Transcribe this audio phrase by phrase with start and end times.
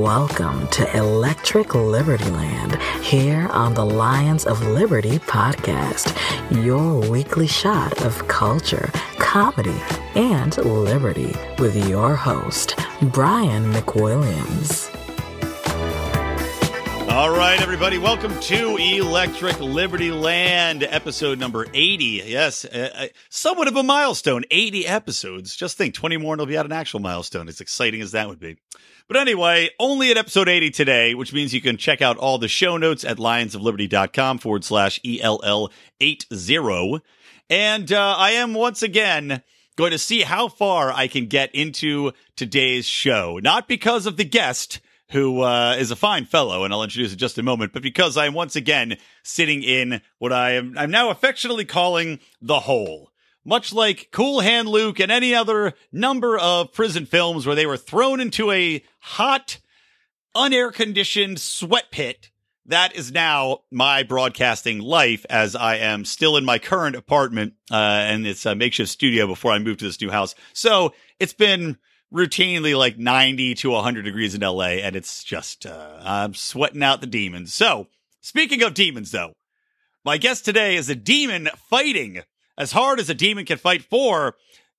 [0.00, 6.16] Welcome to Electric Liberty Land here on the Lions of Liberty podcast,
[6.64, 9.76] your weekly shot of culture, comedy,
[10.14, 14.88] and liberty with your host, Brian McWilliams.
[17.10, 22.22] All right, everybody, welcome to Electric Liberty Land, episode number 80.
[22.24, 25.54] Yes, uh, uh, somewhat of a milestone, 80 episodes.
[25.54, 28.30] Just think, 20 more and it'll be at an actual milestone, as exciting as that
[28.30, 28.56] would be.
[29.08, 32.48] But anyway, only at episode 80 today, which means you can check out all the
[32.48, 37.00] show notes at lionsofliberty.com forward slash ELL80.
[37.50, 39.42] And uh, I am once again
[39.76, 43.38] going to see how far I can get into today's show.
[43.42, 44.80] Not because of the guest,
[45.12, 48.16] who uh, is a fine fellow, and I'll introduce in just a moment, but because
[48.16, 53.11] I am once again sitting in what I am I'm now affectionately calling the hole.
[53.44, 57.76] Much like Cool Hand Luke and any other number of prison films where they were
[57.76, 59.58] thrown into a hot,
[60.34, 62.30] unair conditioned sweat pit.
[62.66, 67.74] That is now my broadcasting life as I am still in my current apartment, uh,
[67.74, 70.36] and it's a makeshift studio before I moved to this new house.
[70.52, 71.78] So it's been
[72.12, 77.00] routinely like 90 to 100 degrees in LA, and it's just, uh, I'm sweating out
[77.00, 77.52] the demons.
[77.52, 77.88] So,
[78.20, 79.32] speaking of demons, though,
[80.04, 82.22] my guest today is a demon fighting
[82.56, 84.36] as hard as a demon can fight for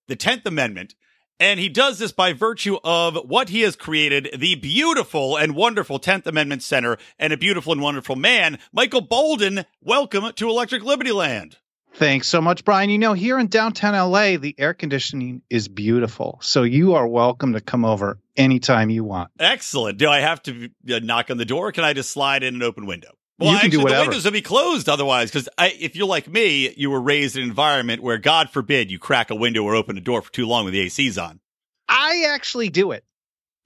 [0.07, 0.95] the 10th Amendment.
[1.39, 5.99] And he does this by virtue of what he has created the beautiful and wonderful
[5.99, 9.65] 10th Amendment Center and a beautiful and wonderful man, Michael Boldin.
[9.81, 11.57] Welcome to Electric Liberty Land.
[11.95, 12.89] Thanks so much, Brian.
[12.89, 16.39] You know, here in downtown LA, the air conditioning is beautiful.
[16.41, 19.29] So you are welcome to come over anytime you want.
[19.39, 19.99] Excellent.
[19.99, 21.71] Do I have to uh, knock on the door?
[21.71, 23.11] can I just slide in an open window?
[23.39, 24.03] Well, you can actually, do whatever.
[24.03, 25.31] the windows will be closed otherwise.
[25.31, 28.99] Because if you're like me, you were raised in an environment where, God forbid, you
[28.99, 31.39] crack a window or open a door for too long with the AC's on.
[31.89, 33.03] I actually do it.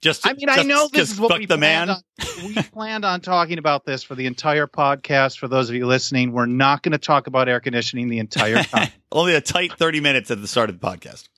[0.00, 1.96] Just, I mean, I know this is what fuck we the planned man.
[1.96, 5.38] On, we planned on talking about this for the entire podcast.
[5.38, 8.62] For those of you listening, we're not going to talk about air conditioning the entire
[8.62, 8.90] time.
[9.10, 11.28] Only a tight 30 minutes at the start of the podcast.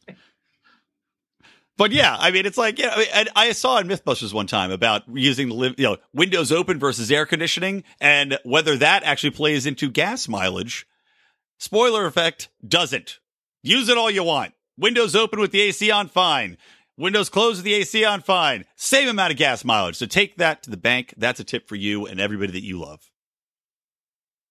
[1.80, 4.46] But yeah, I mean, it's like, yeah, I, mean, and I saw in Mythbusters one
[4.46, 9.30] time about using the, you know, windows open versus air conditioning and whether that actually
[9.30, 10.86] plays into gas mileage.
[11.56, 13.18] Spoiler effect doesn't.
[13.62, 14.52] Use it all you want.
[14.76, 16.58] Windows open with the AC on, fine.
[16.98, 18.66] Windows closed with the AC on, fine.
[18.76, 19.96] Same amount of gas mileage.
[19.96, 21.14] So take that to the bank.
[21.16, 23.10] That's a tip for you and everybody that you love.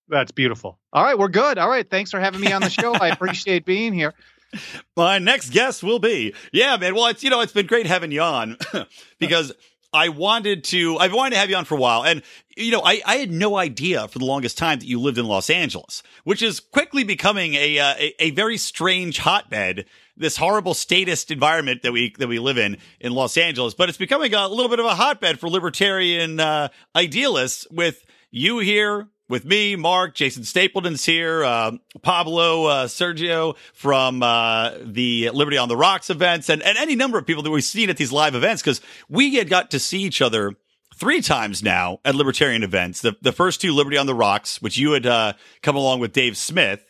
[0.08, 0.80] That's beautiful.
[0.92, 1.60] All right, we're good.
[1.60, 2.96] All right, thanks for having me on the show.
[2.96, 4.16] I appreciate being here.
[4.98, 6.96] My next guest will be, yeah, man.
[6.96, 8.58] Well, it's you know, it's been great having you on
[9.20, 9.54] because
[9.92, 12.22] I wanted to, I've wanted to have you on for a while, and
[12.56, 15.26] you know, I I had no idea for the longest time that you lived in
[15.26, 19.86] Los Angeles, which is quickly becoming a uh, a, a very strange hotbed.
[20.16, 23.98] This horrible statist environment that we that we live in in Los Angeles, but it's
[23.98, 27.66] becoming a little bit of a hotbed for libertarian uh, idealists.
[27.72, 34.72] With you here, with me, Mark, Jason Stapleton's here, uh, Pablo, uh, Sergio from uh,
[34.84, 37.90] the Liberty on the Rocks events, and, and any number of people that we've seen
[37.90, 40.56] at these live events because we had got to see each other
[40.96, 43.02] three times now at libertarian events.
[43.02, 46.12] The the first two Liberty on the Rocks, which you had uh, come along with
[46.12, 46.84] Dave Smith,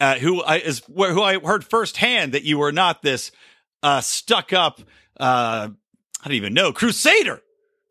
[0.00, 3.30] uh, who I is who I heard firsthand that you were not this
[3.82, 4.80] uh, stuck up.
[5.18, 5.68] Uh,
[6.22, 7.40] I don't even know crusader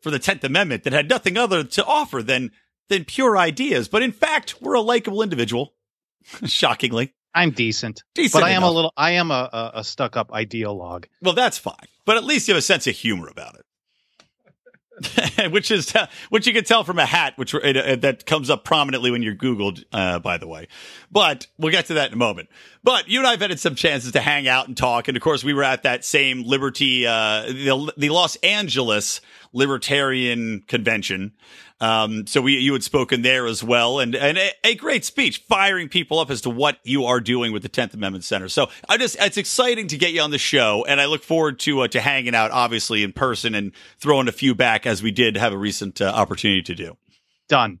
[0.00, 2.52] for the Tenth Amendment that had nothing other to offer than
[2.88, 5.74] than pure ideas, but in fact, we're a likable individual.
[6.44, 8.70] Shockingly, I'm decent, Decent but I am enough.
[8.70, 8.92] a little.
[8.96, 11.06] I am a, a, a stuck-up ideologue.
[11.20, 11.74] well, that's fine.
[12.04, 15.92] But at least you have a sense of humor about it, which is
[16.30, 19.22] which you can tell from a hat, which uh, uh, that comes up prominently when
[19.22, 20.68] you're Googled, uh, by the way.
[21.10, 22.48] But we'll get to that in a moment.
[22.84, 25.42] But you and I've had some chances to hang out and talk, and of course,
[25.42, 29.20] we were at that same Liberty, uh, the the Los Angeles
[29.54, 31.32] Libertarian Convention.
[31.80, 35.44] Um, so we, you had spoken there as well and, and a, a great speech
[35.48, 38.48] firing people up as to what you are doing with the 10th Amendment Center.
[38.48, 41.58] So I just, it's exciting to get you on the show and I look forward
[41.60, 45.10] to, uh, to hanging out obviously in person and throwing a few back as we
[45.10, 46.96] did have a recent uh, opportunity to do.
[47.48, 47.80] Done.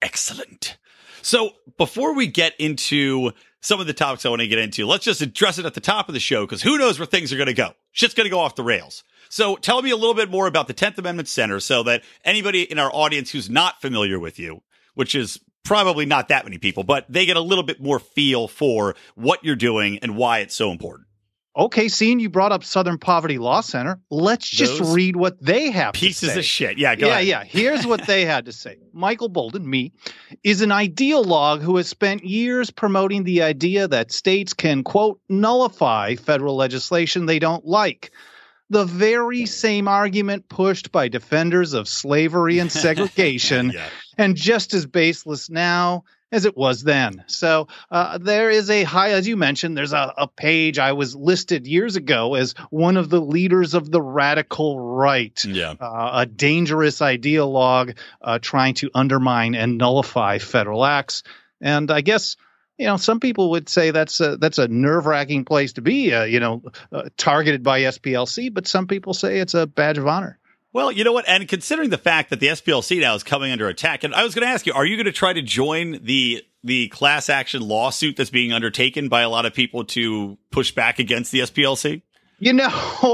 [0.00, 0.78] Excellent.
[1.22, 5.04] So before we get into some of the topics I want to get into, let's
[5.04, 7.36] just address it at the top of the show because who knows where things are
[7.36, 7.70] going to go.
[7.92, 9.04] Shit's going to go off the rails.
[9.32, 12.70] So tell me a little bit more about the 10th Amendment Center so that anybody
[12.70, 14.60] in our audience who's not familiar with you,
[14.92, 18.46] which is probably not that many people, but they get a little bit more feel
[18.46, 21.08] for what you're doing and why it's so important.
[21.56, 25.70] Okay, seeing you brought up Southern Poverty Law Center, let's just Those read what they
[25.70, 26.38] have Pieces to say.
[26.40, 26.78] of shit.
[26.78, 27.26] Yeah, go yeah, ahead.
[27.26, 27.44] yeah.
[27.44, 28.76] Here's what they had to say.
[28.92, 29.92] Michael Boldin, me,
[30.44, 36.16] is an ideologue who has spent years promoting the idea that states can, quote, nullify
[36.16, 38.12] federal legislation they don't like.
[38.70, 43.88] The very same argument pushed by defenders of slavery and segregation, Yeah.
[44.16, 47.22] and just as baseless now as it was then.
[47.26, 51.14] So uh, there is a high, as you mentioned, there's a, a page I was
[51.14, 55.74] listed years ago as one of the leaders of the radical right Yeah.
[55.78, 61.22] uh, a dangerous ideologue uh, trying to undermine and nullify federal acts.
[61.60, 62.36] And I guess
[62.78, 66.12] you know some people would say that's a, that's a nerve wracking place to be.
[66.12, 70.06] Uh, you know, uh, targeted by SPLC, but some people say it's a badge of
[70.06, 70.38] honor.
[70.72, 71.28] Well, you know what?
[71.28, 74.34] And considering the fact that the SPLC now is coming under attack, and I was
[74.34, 77.60] going to ask you, are you going to try to join the the class action
[77.60, 82.02] lawsuit that's being undertaken by a lot of people to push back against the SPLC?
[82.42, 82.68] You know,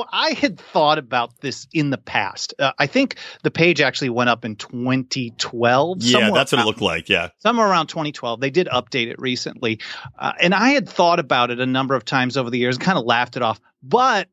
[0.12, 2.54] I had thought about this in the past.
[2.58, 6.02] Uh, I think the page actually went up in 2012.
[6.02, 7.10] Yeah, that's what it looked like.
[7.10, 7.28] Yeah.
[7.40, 8.40] somewhere around 2012.
[8.40, 9.80] They did update it recently.
[10.19, 12.96] Uh, and I had thought about it a number of times over the years kind
[12.98, 13.60] of laughed it off.
[13.82, 14.28] But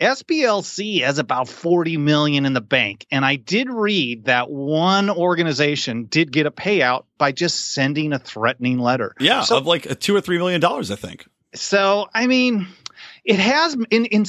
[0.00, 3.06] SPLC has about 40 million in the bank.
[3.12, 8.18] And I did read that one organization did get a payout by just sending a
[8.18, 9.14] threatening letter.
[9.20, 11.26] Yeah, So- of like a two or three million dollars, I think.
[11.54, 12.68] So, I mean,
[13.24, 14.24] it has in in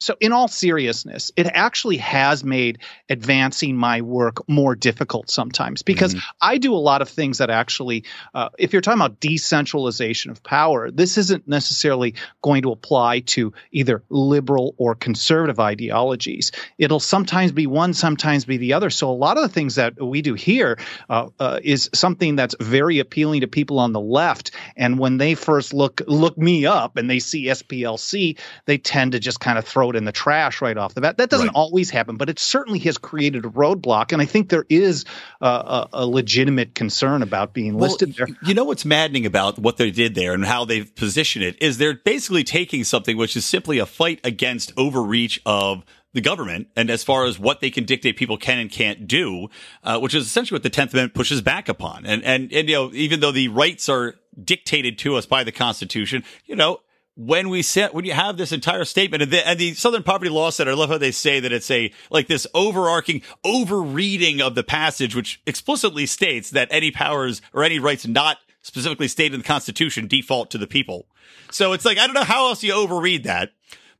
[0.00, 2.78] so in all seriousness, it actually has made
[3.08, 8.04] advancing my work more difficult sometimes because I do a lot of things that actually,
[8.32, 13.52] uh, if you're talking about decentralization of power, this isn't necessarily going to apply to
[13.72, 16.52] either liberal or conservative ideologies.
[16.78, 18.90] It'll sometimes be one, sometimes be the other.
[18.90, 20.78] So a lot of the things that we do here
[21.10, 24.52] uh, uh, is something that's very appealing to people on the left.
[24.76, 29.18] And when they first look look me up and they see SPLC, they tend to
[29.18, 31.16] just kind of throw in the trash right off the bat.
[31.18, 31.54] That doesn't Right.
[31.56, 34.12] always happen, but it certainly has created a roadblock.
[34.12, 35.04] And I think there is
[35.40, 38.28] uh, a, a legitimate concern about being listed there.
[38.42, 41.78] You know what's maddening about what they did there and how they've positioned it is
[41.78, 46.88] they're basically taking something which is simply a fight against overreach of the government and
[46.88, 49.48] as far as what they can dictate people can and can't do,
[49.84, 52.06] uh, which is essentially what the Tenth Amendment pushes back upon.
[52.06, 55.52] And and and you know even though the rights are dictated to us by the
[55.52, 56.80] Constitution, you know.
[57.20, 60.30] When we set, when you have this entire statement and the, and the Southern Poverty
[60.30, 64.54] Law Center, I love how they say that it's a, like this overarching overreading of
[64.54, 69.40] the passage, which explicitly states that any powers or any rights not specifically stated in
[69.40, 71.08] the Constitution default to the people.
[71.50, 73.50] So it's like, I don't know how else you overread that.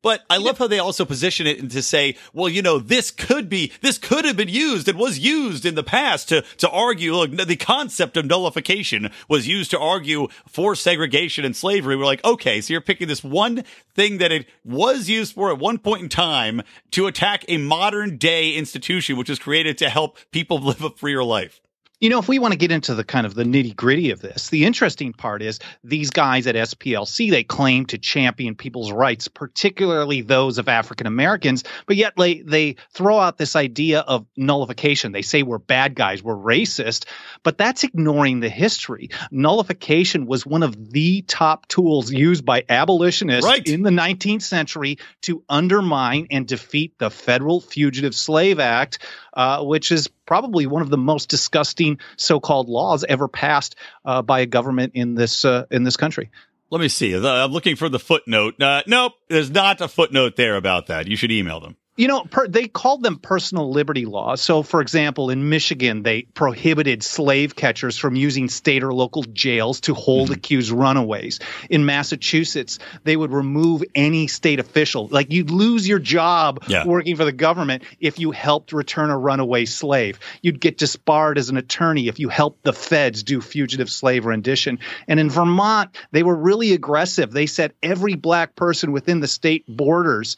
[0.00, 3.11] But I love how they also position it and to say, well, you know, this
[3.11, 6.71] could be, this could have been used and was used in the past to, to
[6.71, 11.97] argue, look, the concept of nullification was used to argue for segregation and slavery.
[11.97, 13.65] We're like, okay, so you're picking this one
[13.95, 16.62] thing that it was used for at one point in time
[16.93, 21.25] to attack a modern day institution, which was created to help people live a freer
[21.25, 21.61] life.
[22.00, 24.21] You know, if we want to get into the kind of the nitty gritty of
[24.21, 29.27] this, the interesting part is these guys at SPLC, they claim to champion people's rights,
[29.27, 35.11] particularly those of African Americans, but yet they, they throw out this idea of nullification.
[35.11, 37.06] They say we're bad guys, we're racist,
[37.43, 39.11] but that's ignoring the history.
[39.33, 43.67] Nullification was one of the top tools used by abolitionists Right.
[43.67, 49.01] in the 19th century to undermine and defeat the Federal Fugitive Slave Act,
[49.39, 54.41] uh, which is probably one of the most disgusting so-called laws ever passed uh, by
[54.41, 56.31] a government in this uh, in this country.
[56.71, 57.15] Let me see.
[57.15, 58.61] I'm looking for the footnote.
[58.61, 61.07] Uh, nope, there's not a footnote there about that.
[61.07, 61.77] You should email them.
[61.98, 64.40] You know, per, they called them personal liberty laws.
[64.40, 69.81] So, for example, in Michigan, they prohibited slave catchers from using state or local jails
[69.81, 70.34] to hold mm-hmm.
[70.34, 71.40] accused runaways.
[71.69, 75.08] In Massachusetts, they would remove any state official.
[75.08, 76.86] Like you'd lose your job Yeah.
[76.86, 80.20] working for the government if you helped return a runaway slave.
[80.40, 84.78] You'd get disbarred as an attorney if you helped the feds do fugitive slave rendition.
[85.08, 87.32] And in Vermont, they were really aggressive.
[87.32, 90.36] They said every black person within the state borders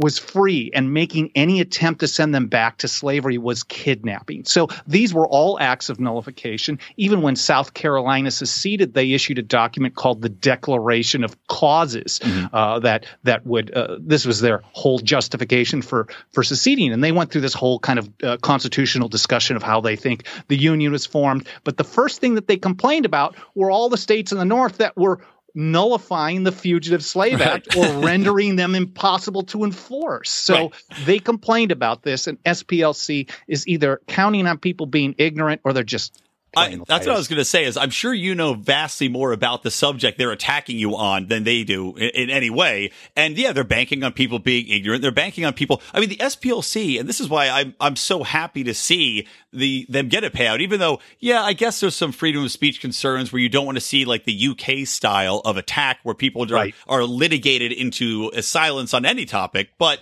[0.00, 4.44] was free and making any attempt to send them back to slavery was kidnapping.
[4.46, 6.78] So these were all acts of nullification.
[6.96, 12.20] Even when South Carolina seceded, they issued a document called the Declaration of Causes
[12.52, 17.12] uh, that that would uh, this was their whole justification for for seceding, and they
[17.12, 20.92] went through this whole kind of uh, constitutional discussion of how they think the Union
[20.92, 21.46] was formed.
[21.62, 24.78] But the first thing that they complained about were all the states in the North
[24.78, 25.20] that were
[25.54, 30.30] nullifying the Fugitive Slave Act or rendering them impossible to enforce.
[30.30, 30.74] So Right.
[31.06, 35.82] they complained about this, and SPLC is either counting on people being ignorant or they're
[35.84, 36.20] just
[36.56, 37.64] I, that's what I was going to say.
[37.64, 41.44] Is I'm sure you know vastly more about the subject they're attacking you on than
[41.44, 42.90] they do in, in, any way.
[43.14, 45.02] And yeah, they're banking on people being ignorant.
[45.02, 45.80] They're banking on people.
[45.94, 49.86] I mean, the SPLC, and this is why I'm I'm so happy to see the
[49.88, 50.60] them get a payout.
[50.60, 53.76] Even though, yeah, I guess there's some freedom of speech concerns where you don't want
[53.76, 56.74] to see like the UK style of attack where people right.
[56.88, 59.70] are, are litigated into a silence on any topic.
[59.78, 60.00] But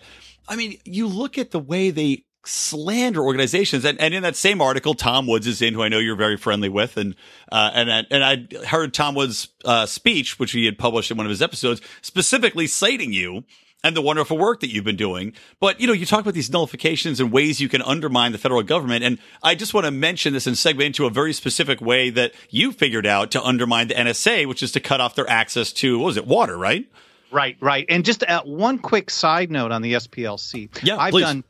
[0.49, 3.85] I mean, you look at the way they slander organizations.
[3.85, 6.37] And, and in that same article, Tom Woods is in, who I know you're very
[6.37, 6.97] friendly with.
[6.97, 7.15] And,
[7.53, 11.27] uh, and, and I heard Tom Woods' uh, speech, which he had published in one
[11.27, 13.45] of his episodes, specifically citing you
[13.85, 15.35] and the wonderful work that you've been doing.
[15.61, 18.63] But, you know, you talk about these nullifications and ways you can undermine the federal
[18.63, 19.05] government.
[19.05, 22.33] And I just want to mention this and segue into a very specific way that
[22.51, 25.99] you figured out to undermine the NSA, which is to cut off their access to,
[25.99, 26.87] what was it, water, right?
[27.31, 27.85] Right, right.
[27.89, 30.83] And just uh, one quick side note on the SPLC.
[30.83, 31.25] Yeah, I've please.
[31.25, 31.45] done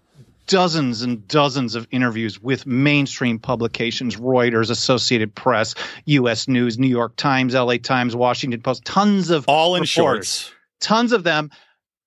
[0.49, 5.75] dozens and dozens of interviews with mainstream publications Reuters, Associated Press,
[6.07, 10.53] US News, New York Times, LA Times, Washington Post, tons of all in shorts.
[10.81, 11.51] Tons of them.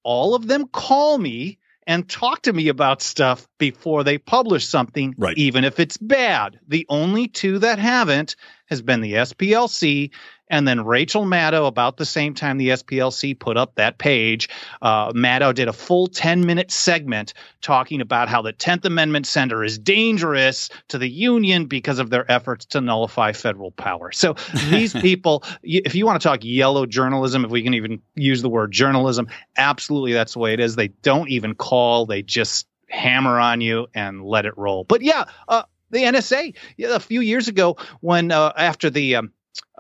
[0.04, 5.16] All of them call me and talk to me about stuff before they publish something,
[5.18, 5.38] right.
[5.38, 6.60] even if it's bad.
[6.68, 8.36] The only two that haven't
[8.68, 10.12] has been the SPLC
[10.52, 14.50] and then Rachel Maddow, about the same time the SPLC put up that page,
[14.82, 19.64] uh, Maddow did a full 10 minute segment talking about how the 10th Amendment Center
[19.64, 24.12] is dangerous to the Union because of their efforts to nullify federal power.
[24.12, 24.34] So
[24.70, 28.50] these people, if you want to talk yellow journalism, if we can even use the
[28.50, 30.76] word journalism, absolutely that's the way it is.
[30.76, 34.84] They don't even call, they just hammer on you and let it roll.
[34.84, 39.32] But yeah, uh, the NSA, a few years ago, when uh, after the um,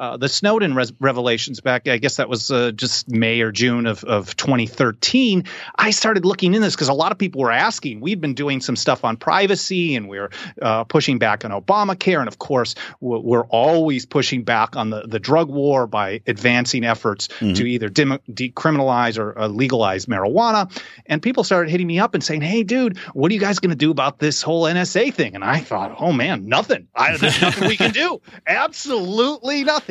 [0.01, 3.85] uh, the Snowden res- revelations back, I guess that was uh, just May or June
[3.85, 5.43] of, of 2013.
[5.75, 8.01] I started looking in this because a lot of people were asking.
[8.01, 12.17] We've been doing some stuff on privacy and we're uh, pushing back on Obamacare.
[12.17, 17.27] And of course, we're always pushing back on the, the drug war by advancing efforts
[17.27, 17.53] mm-hmm.
[17.53, 20.75] to either dim- decriminalize or uh, legalize marijuana.
[21.05, 23.69] And people started hitting me up and saying, hey, dude, what are you guys going
[23.69, 25.35] to do about this whole NSA thing?
[25.35, 26.87] And I thought, oh man, nothing.
[26.95, 28.19] I, there's nothing we can do.
[28.47, 29.90] Absolutely nothing.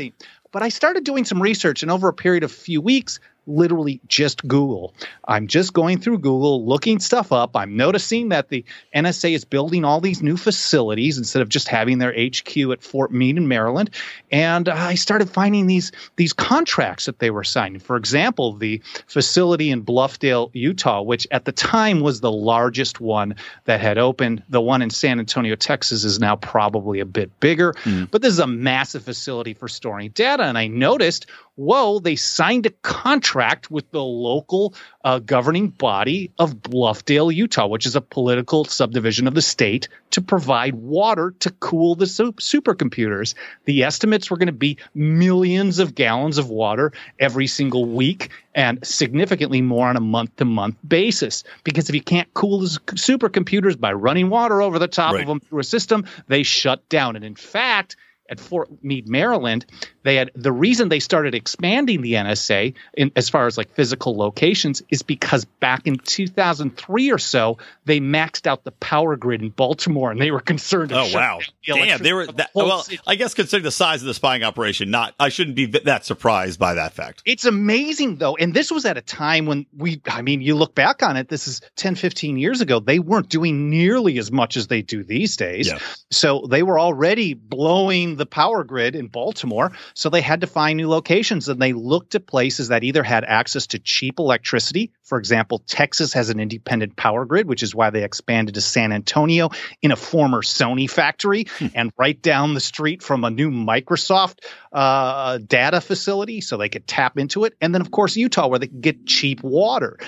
[0.52, 4.00] But I started doing some research, and over a period of a few weeks, literally
[4.06, 4.94] just Google.
[5.26, 7.56] I'm just going through Google, looking stuff up.
[7.56, 8.64] I'm noticing that the
[8.94, 13.12] NSA is building all these new facilities instead of just having their HQ at Fort
[13.12, 13.90] Meade in Maryland.
[14.30, 17.80] And I started finding these these contracts that they were signing.
[17.80, 23.36] For example, the facility in Bluffdale, Utah, which at the time was the largest one
[23.64, 24.42] that had opened.
[24.48, 27.72] The one in San Antonio, Texas, is now probably a bit bigger.
[27.84, 28.10] Mm.
[28.10, 30.44] But this is a massive facility for storing data.
[30.44, 31.26] And I noticed
[31.60, 34.74] whoa, they signed a contract with the local
[35.04, 40.22] uh, governing body of Bluffdale, Utah, which is a political subdivision of the state, to
[40.22, 43.34] provide water to cool the supercomputers.
[43.66, 48.84] The estimates were going to be millions of gallons of water every single week and
[48.84, 51.44] significantly more on a month to month basis.
[51.62, 55.20] Because if you can't cool the supercomputers by running water over the top right.
[55.20, 57.16] of them through a system, they shut down.
[57.16, 57.96] And in fact,
[58.30, 59.66] at Fort Meade, Maryland,
[60.02, 64.16] they had the reason they started expanding the NSA in, as far as like physical
[64.16, 69.50] locations is because back in 2003 or so they maxed out the power grid in
[69.50, 70.92] Baltimore and they were concerned.
[70.92, 72.02] Oh wow, the damn!
[72.02, 72.82] They were that, well.
[72.82, 73.00] City.
[73.06, 76.58] I guess considering the size of the spying operation, not I shouldn't be that surprised
[76.58, 77.22] by that fact.
[77.24, 80.74] It's amazing though, and this was at a time when we, I mean, you look
[80.74, 81.28] back on it.
[81.28, 82.80] This is 10, 15 years ago.
[82.80, 85.68] They weren't doing nearly as much as they do these days.
[85.68, 85.78] Yeah.
[86.10, 89.72] So they were already blowing the power grid in Baltimore.
[89.94, 93.24] So they had to find new locations and they looked at places that either had
[93.24, 94.92] access to cheap electricity.
[95.02, 98.92] For example, Texas has an independent power grid, which is why they expanded to San
[98.92, 99.50] Antonio
[99.82, 101.66] in a former Sony factory hmm.
[101.74, 104.38] and right down the street from a new Microsoft
[104.72, 107.54] uh, data facility so they could tap into it.
[107.60, 109.98] And then, of course, Utah, where they could get cheap water.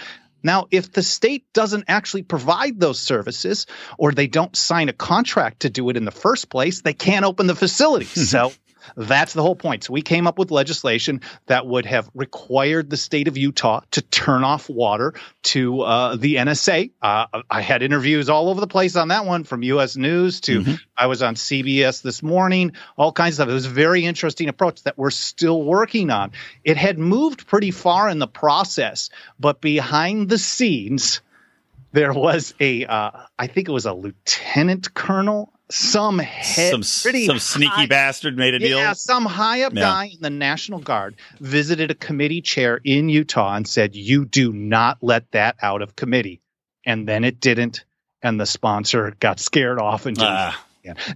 [0.43, 3.67] Now, if the state doesn't actually provide those services
[3.99, 7.25] or they don't sign a contract to do it in the first place, they can't
[7.25, 8.05] open the facility.
[8.07, 8.53] so
[8.97, 9.85] that's the whole point.
[9.85, 14.03] So we came up with legislation that would have required the state of Utah to
[14.03, 16.91] turn off water to uh, the NSA.
[17.01, 19.97] Uh, I had interviews all over the place on that one, from U.S.
[19.97, 20.75] News to mm-hmm.
[20.97, 23.49] I was on CBS this morning, all kinds of stuff.
[23.49, 26.33] It was a very interesting approach that we're still working on.
[26.65, 31.21] It had moved pretty far in the process, but behind the scenes,
[31.93, 37.27] there was a, uh, I think it was a lieutenant colonel some head, some, pretty
[37.27, 38.79] some sneaky high, bastard made a deal.
[38.79, 39.83] Yeah, some high up yeah.
[39.83, 44.53] guy in the National Guard visited a committee chair in Utah and said, "You do
[44.53, 46.41] not let that out of committee."
[46.85, 47.85] And then it didn't,
[48.23, 50.21] and the sponsor got scared off and.
[50.21, 50.53] Uh,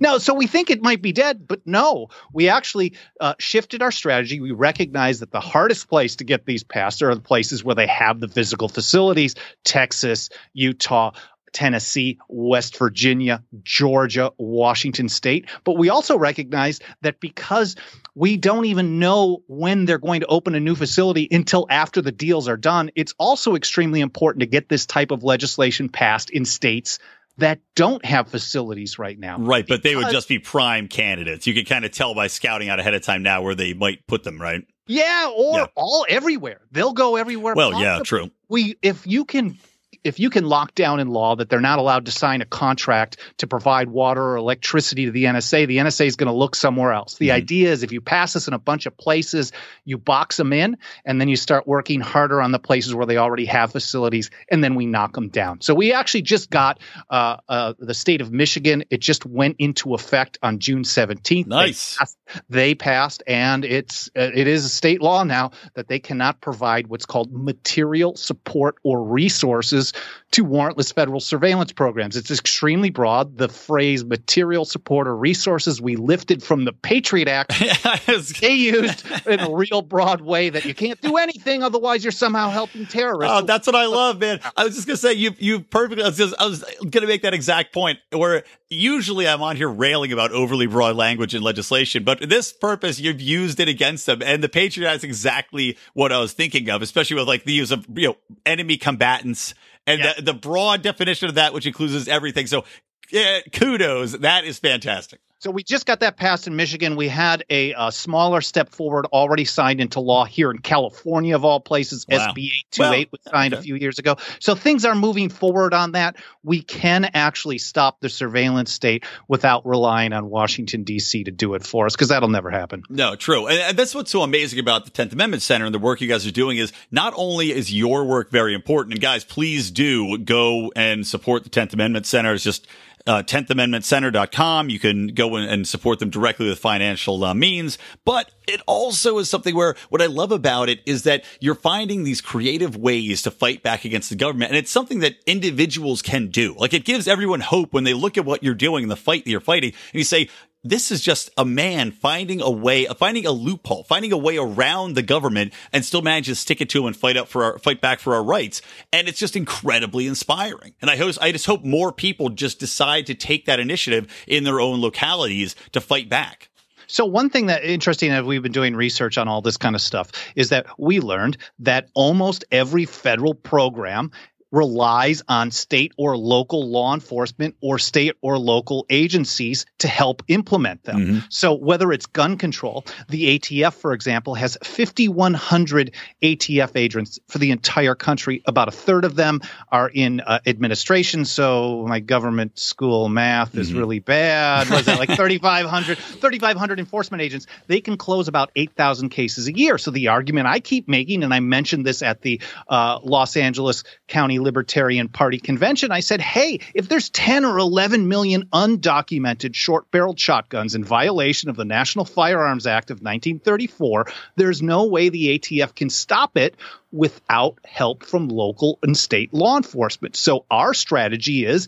[0.01, 3.91] No, so we think it might be dead, but no, we actually uh, shifted our
[3.91, 4.41] strategy.
[4.41, 7.89] We recognize that the hardest place to get these passed are the places where they
[7.89, 9.35] have the physical facilities
[9.65, 11.13] Texas, Utah,
[11.53, 15.49] Tennessee, West Virginia, Georgia, Washington State.
[15.65, 17.77] But we also recognize that because
[18.15, 22.13] we don't even know when they're going to open a new facility until after the
[22.13, 26.45] deals are done, it's also extremely important to get this type of legislation passed in
[26.45, 26.99] states
[27.39, 29.39] that don't have facilities right now.
[29.39, 31.47] Right, but they would just be prime candidates.
[31.47, 34.07] You can kind of tell by scouting out ahead of time now where they might
[34.07, 34.63] put them, right?
[34.87, 35.67] Yeah, or yeah.
[35.75, 36.61] all everywhere.
[36.71, 37.55] They'll go everywhere.
[37.55, 37.85] Well, possible.
[37.85, 38.31] yeah, true.
[38.49, 39.59] We if you can
[40.07, 43.17] if you can lock down in law that they're not allowed to sign a contract
[43.39, 46.93] to provide water or electricity to the NSA, the NSA is going to look somewhere
[46.93, 47.17] else.
[47.17, 47.37] The mm-hmm.
[47.37, 49.53] idea is if you pass this in a bunch of places,
[49.85, 53.17] you box them in, and then you start working harder on the places where they
[53.17, 55.61] already have facilities, and then we knock them down.
[55.61, 56.79] So we actually just got
[57.11, 58.85] uh, uh, the state of Michigan.
[58.91, 61.47] It just went into effect on June 17th.
[61.47, 61.95] Nice.
[61.95, 65.99] They passed, they passed and it's uh, it is a state law now that they
[65.99, 69.93] cannot provide what's called material support or resources
[70.33, 72.17] to warrantless federal surveillance programs.
[72.17, 73.39] It's extremely broad.
[73.39, 77.53] The phrase material support or resources we lifted from the Patriot Act.
[78.41, 82.51] they used in a real broad way that you can't do anything, otherwise you're somehow
[82.51, 83.33] helping terrorists.
[83.35, 84.41] Oh, that's what I love, man.
[84.57, 86.03] I was just gonna say you you perfectly.
[86.03, 89.71] I was, just, I was gonna make that exact point where usually I'm on here
[89.71, 94.23] railing about overly broad language in legislation, but this purpose you've used it against them,
[94.23, 97.53] and the Patriot Act is exactly what I was thinking of, especially with like the
[97.53, 99.55] use of you know enemy combatants
[99.87, 100.13] and yeah.
[100.17, 102.47] the, the broad definition of that, which includes everything.
[102.47, 102.65] So,
[103.11, 104.13] yeah, kudos.
[104.13, 105.21] That is fantastic.
[105.39, 106.97] So we just got that passed in Michigan.
[106.97, 111.45] We had a, a, smaller step forward already signed into law here in California, of
[111.45, 112.07] all places.
[112.09, 112.19] Wow.
[112.19, 113.61] SB 828 well, was signed okay.
[113.61, 114.17] a few years ago.
[114.41, 116.17] So things are moving forward on that.
[116.43, 121.25] We can actually stop the surveillance state without relying on Washington, D.C.
[121.25, 122.83] to do it for us because that'll never happen.
[122.89, 123.47] No, true.
[123.47, 126.27] And that's what's so amazing about the 10th Amendment Center and the work you guys
[126.27, 130.73] are doing is not only is your work very important, and guys, please do go
[130.75, 132.33] and support the 10th Amendment Center.
[132.33, 132.67] It's just
[133.07, 134.69] uh, 10thamendmentcenter.com.
[134.69, 137.79] You can go and support them directly with financial uh, means.
[138.05, 142.05] But it also is something where what I love about it is that you're finding
[142.05, 144.51] these creative ways to fight back against the government.
[144.51, 146.55] And it's something that individuals can do.
[146.57, 149.25] Like it gives everyone hope when they look at what you're doing in the fight
[149.25, 150.29] that you're fighting and you say,
[150.71, 154.95] this is just a man finding a way, finding a loophole, finding a way around
[154.95, 157.59] the government and still manage to stick it to him and fight up for our,
[157.59, 158.63] fight back for our rights.
[158.93, 160.75] And it's just incredibly inspiring.
[160.81, 164.45] And I hope, I just hope more people just decide to take that initiative in
[164.45, 166.51] their own localities to fight back.
[166.89, 169.81] So one thing that interesting as we've been doing research on all this kind of
[169.81, 174.13] stuff is that we learned that almost every federal program
[174.51, 180.85] relies on state or local law enforcement or state or local agencies to help implement
[180.85, 180.97] them.
[180.97, 181.19] Mm-hmm.
[181.31, 187.51] So whether it's gun control, the ATF, for example, has 5,100 ATF agents for the
[187.51, 188.43] entire country.
[188.47, 191.25] About a third of them are in uh, administration.
[191.25, 193.79] So my government school math is mm-hmm.
[193.79, 194.71] really bad.
[194.71, 195.99] Was it like 3,500?
[195.99, 197.47] 3,500 enforcement agents.
[197.67, 199.79] They can close about 8,000 cases a year.
[199.79, 203.85] So the argument I keep making, and I mentioned this at the uh, Los Angeles
[204.07, 209.91] County Libertarian Party convention, I said, hey, if there's 10 or 11 million undocumented short
[209.91, 214.07] barreled shotguns in violation of the National Firearms Act of 1934,
[214.37, 216.55] there's no way the ATF can stop it
[216.93, 220.15] without help from local and state law enforcement.
[220.15, 221.67] So our strategy is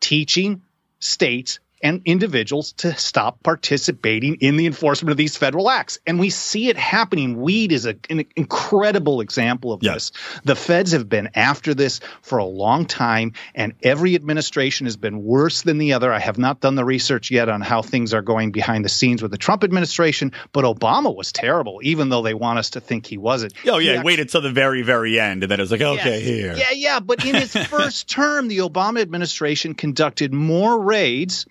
[0.00, 0.60] teaching
[0.98, 5.98] states and individuals to stop participating in the enforcement of these federal acts.
[6.06, 7.40] And we see it happening.
[7.40, 10.10] Weed is a, an incredible example of yes.
[10.10, 10.12] this.
[10.44, 15.24] The feds have been after this for a long time, and every administration has been
[15.24, 16.12] worse than the other.
[16.12, 19.22] I have not done the research yet on how things are going behind the scenes
[19.22, 23.06] with the Trump administration, but Obama was terrible, even though they want us to think
[23.06, 23.54] he wasn't.
[23.66, 23.80] Oh, yeah.
[23.80, 26.24] He actually, waited till the very, very end, and then it was like, okay, yeah,
[26.24, 26.54] here.
[26.56, 27.00] Yeah, yeah.
[27.00, 31.46] But in his first term, the Obama administration conducted more raids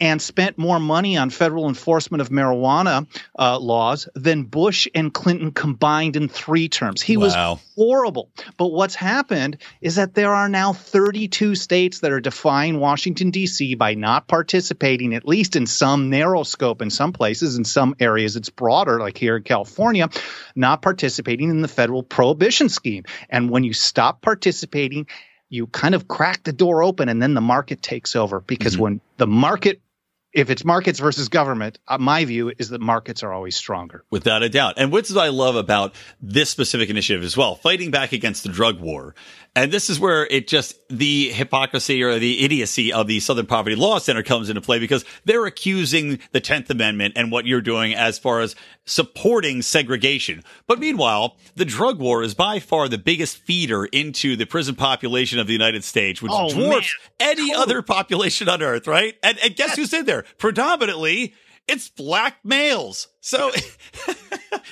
[0.00, 3.06] and spent more money on federal enforcement of marijuana
[3.38, 7.02] uh, laws than Bush and Clinton combined in three terms.
[7.02, 7.24] He wow.
[7.24, 8.30] was horrible.
[8.56, 13.74] But what's happened is that there are now 32 states that are defying Washington, D.C.
[13.74, 17.56] by not participating, at least in some narrow scope in some places.
[17.56, 20.08] In some areas, it's broader, like here in California,
[20.54, 23.04] not participating in the federal prohibition scheme.
[23.28, 25.06] And when you stop participating,
[25.54, 28.82] you kind of crack the door open and then the market takes over because mm-hmm.
[28.82, 29.80] when the market
[30.32, 34.04] if it's markets versus government, uh, my view is that markets are always stronger.
[34.10, 34.74] Without a doubt.
[34.76, 38.48] And what's what I love about this specific initiative as well, fighting back against the
[38.48, 39.14] drug war
[39.56, 43.76] And this is where it just the hypocrisy or the idiocy of the Southern Poverty
[43.76, 47.94] Law Center comes into play because they're accusing the 10th Amendment and what you're doing
[47.94, 50.42] as far as supporting segregation.
[50.66, 55.38] But meanwhile, the drug war is by far the biggest feeder into the prison population
[55.38, 57.30] of the United States, which Oh, dwarfs man.
[57.36, 59.14] any other population on earth, right?
[59.22, 60.24] And, and guess who's in there?
[60.38, 61.32] Predominantly,
[61.66, 63.08] it's black males.
[63.20, 63.50] So,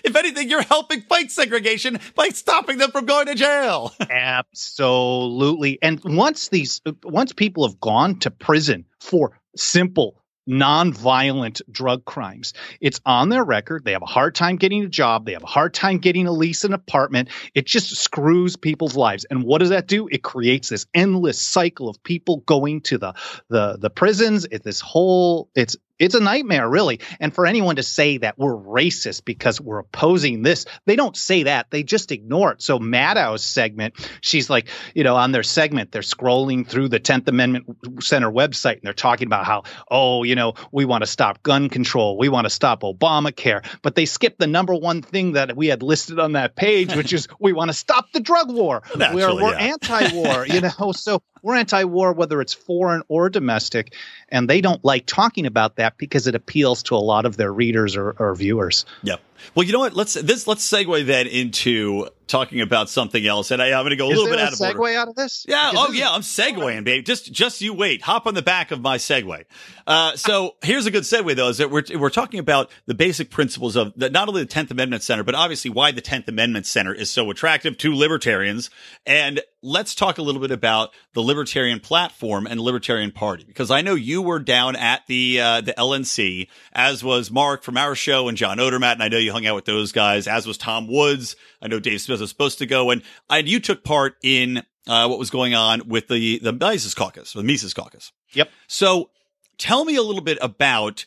[0.05, 3.93] if anything, you're helping fight segregation by stopping them from going to jail.
[4.11, 5.79] Absolutely.
[5.83, 12.53] And once these once people have gone to prison for simple nonviolent drug crimes.
[12.81, 13.85] It's on their record.
[13.85, 15.25] They have a hard time getting a job.
[15.25, 17.29] They have a hard time getting a lease an apartment.
[17.55, 19.25] It just screws people's lives.
[19.31, 20.09] And what does that do?
[20.09, 23.15] It creates this endless cycle of people going to the
[23.49, 24.47] the the prisons.
[24.51, 27.01] It's this whole it's it's a nightmare, really.
[27.21, 31.45] And for anyone to say that we're racist because we're opposing this, they don't say
[31.45, 31.71] that.
[31.71, 32.63] They just ignore it.
[32.63, 37.29] So Maddow's segment, she's like, you know, on their segment, they're scrolling through the 10th
[37.29, 41.43] Amendment Center website and they're talking about how, oh, you know, we want to stop
[41.43, 42.19] gun control.
[42.19, 43.65] We want to stop Obamacare.
[43.83, 47.13] But they skip the number one thing that we had listed on that page, which
[47.13, 48.83] is we want to stop the drug war.
[48.93, 49.77] we're Naturally, we're yeah.
[49.83, 50.93] anti-war, you know.
[50.93, 53.95] So we're anti-war whether it's foreign or domestic,
[54.29, 57.53] and they don't like talking about that because it appeals to a lot of their
[57.53, 58.87] readers or, or viewers.
[59.03, 59.21] Yep.
[59.55, 59.95] Well, you know what?
[59.95, 63.97] Let's this let's segue then into talking about something else, and I, I'm going to
[63.97, 64.79] go a Is little bit a out of order.
[64.79, 65.45] segue out of this?
[65.47, 65.71] Yeah.
[65.71, 66.11] Because Oh, this is- yeah.
[66.13, 67.05] I'm segueing, babe.
[67.05, 68.01] Just, just you wait.
[68.03, 69.45] Hop on the back of my segue.
[69.87, 73.29] Uh, so here's a good segue though, is that we're, we're talking about the basic
[73.31, 76.65] principles of the, not only the 10th Amendment Center, but obviously why the 10th Amendment
[76.65, 78.71] Center is so attractive to libertarians.
[79.05, 83.83] And let's talk a little bit about the libertarian platform and libertarian party, because I
[83.83, 88.29] know you were down at the, uh, the LNC, as was Mark from our show
[88.29, 88.95] and John Odermatt.
[88.95, 91.35] And I know you hung out with those guys, as was Tom Woods.
[91.61, 95.07] I know Dave Smith was supposed to go and, and you took part in, uh,
[95.09, 98.13] what was going on with the, the Mises caucus, the Mises caucus.
[98.33, 98.51] Yep.
[98.69, 99.11] So
[99.59, 101.05] tell me a little bit about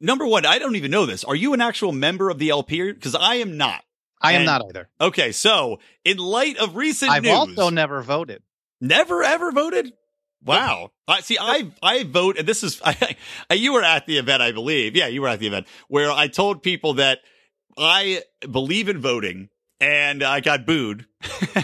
[0.00, 0.44] number one.
[0.46, 1.24] I don't even know this.
[1.24, 2.92] Are you an actual member of the LP?
[2.92, 3.82] Because I am not.
[4.20, 4.88] I am And- not either.
[5.00, 5.32] Okay.
[5.32, 8.42] So in light of recent I've news, also never voted.
[8.80, 9.92] never ever voted.
[10.44, 10.92] Wow.
[11.06, 11.36] I see.
[11.40, 13.16] I I vote, and this is I,
[13.50, 14.96] I, you were at the event, I believe.
[14.96, 17.18] Yeah, you were at the event where I told people that
[17.78, 19.48] I believe in voting,
[19.80, 21.06] and I got booed.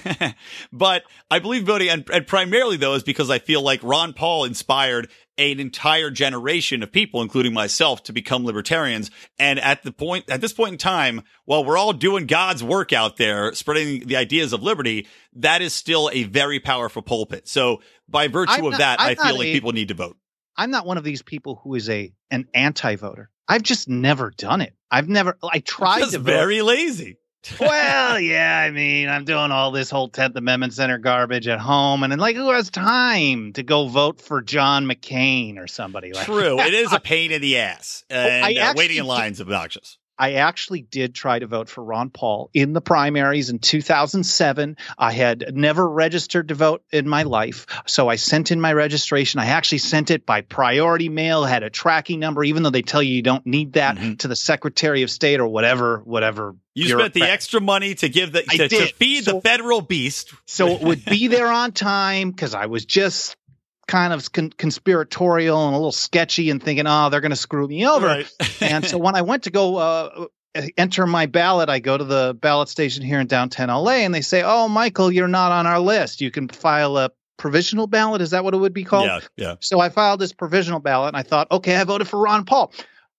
[0.73, 4.45] but I believe voting, and, and primarily though is because I feel like Ron Paul
[4.45, 9.11] inspired an entire generation of people, including myself, to become libertarians.
[9.39, 12.93] And at the point, at this point in time, while we're all doing God's work
[12.93, 17.49] out there, spreading the ideas of liberty, that is still a very powerful pulpit.
[17.49, 19.95] So by virtue I'm of not- that, I'm I feel like a- people need to
[19.95, 20.17] vote.
[20.57, 23.31] I'm not one of these people who is a an anti-voter.
[23.47, 24.75] I've just never done it.
[24.91, 25.37] I've never.
[25.43, 26.25] I tried Just to vote.
[26.25, 27.19] very lazy.
[27.61, 32.03] well, yeah, I mean, I'm doing all this whole 10th Amendment Center garbage at home,
[32.03, 36.27] and then, like, who has time to go vote for John McCain or somebody like
[36.27, 36.59] True.
[36.59, 38.05] it is a pain in the ass.
[38.11, 39.99] And I uh, waiting in lines obnoxious.
[40.19, 44.77] I actually did try to vote for Ron Paul in the primaries in 2007.
[44.99, 47.67] I had never registered to vote in my life.
[47.87, 49.41] So I sent in my registration.
[49.41, 53.03] I actually sent it by priority mail, had a tracking number, even though they tell
[53.03, 54.19] you you don't need that Mhm.
[54.21, 56.57] to the Secretary of State or whatever, whatever.
[56.75, 60.33] You spent the extra money to give the to, to feed So- the federal beast.
[60.47, 63.37] so it would be there on time because I was just
[63.87, 67.67] kind of con- conspiratorial and a little sketchy and thinking, oh, they're going to screw
[67.69, 68.07] me over.
[68.07, 68.33] Right.
[68.61, 70.27] and so when I went to go uh,
[70.77, 74.23] enter my ballot, I go to the ballot station here in downtown LA and they
[74.23, 76.21] say, oh, Michael, you're not on our list.
[76.21, 78.23] You can file a provisional ballot.
[78.23, 79.07] Is that what it would be called?
[79.07, 79.55] yeah, yeah.
[79.61, 82.73] So I filed this provisional ballot and I thought, okay, I voted for Ron Paul.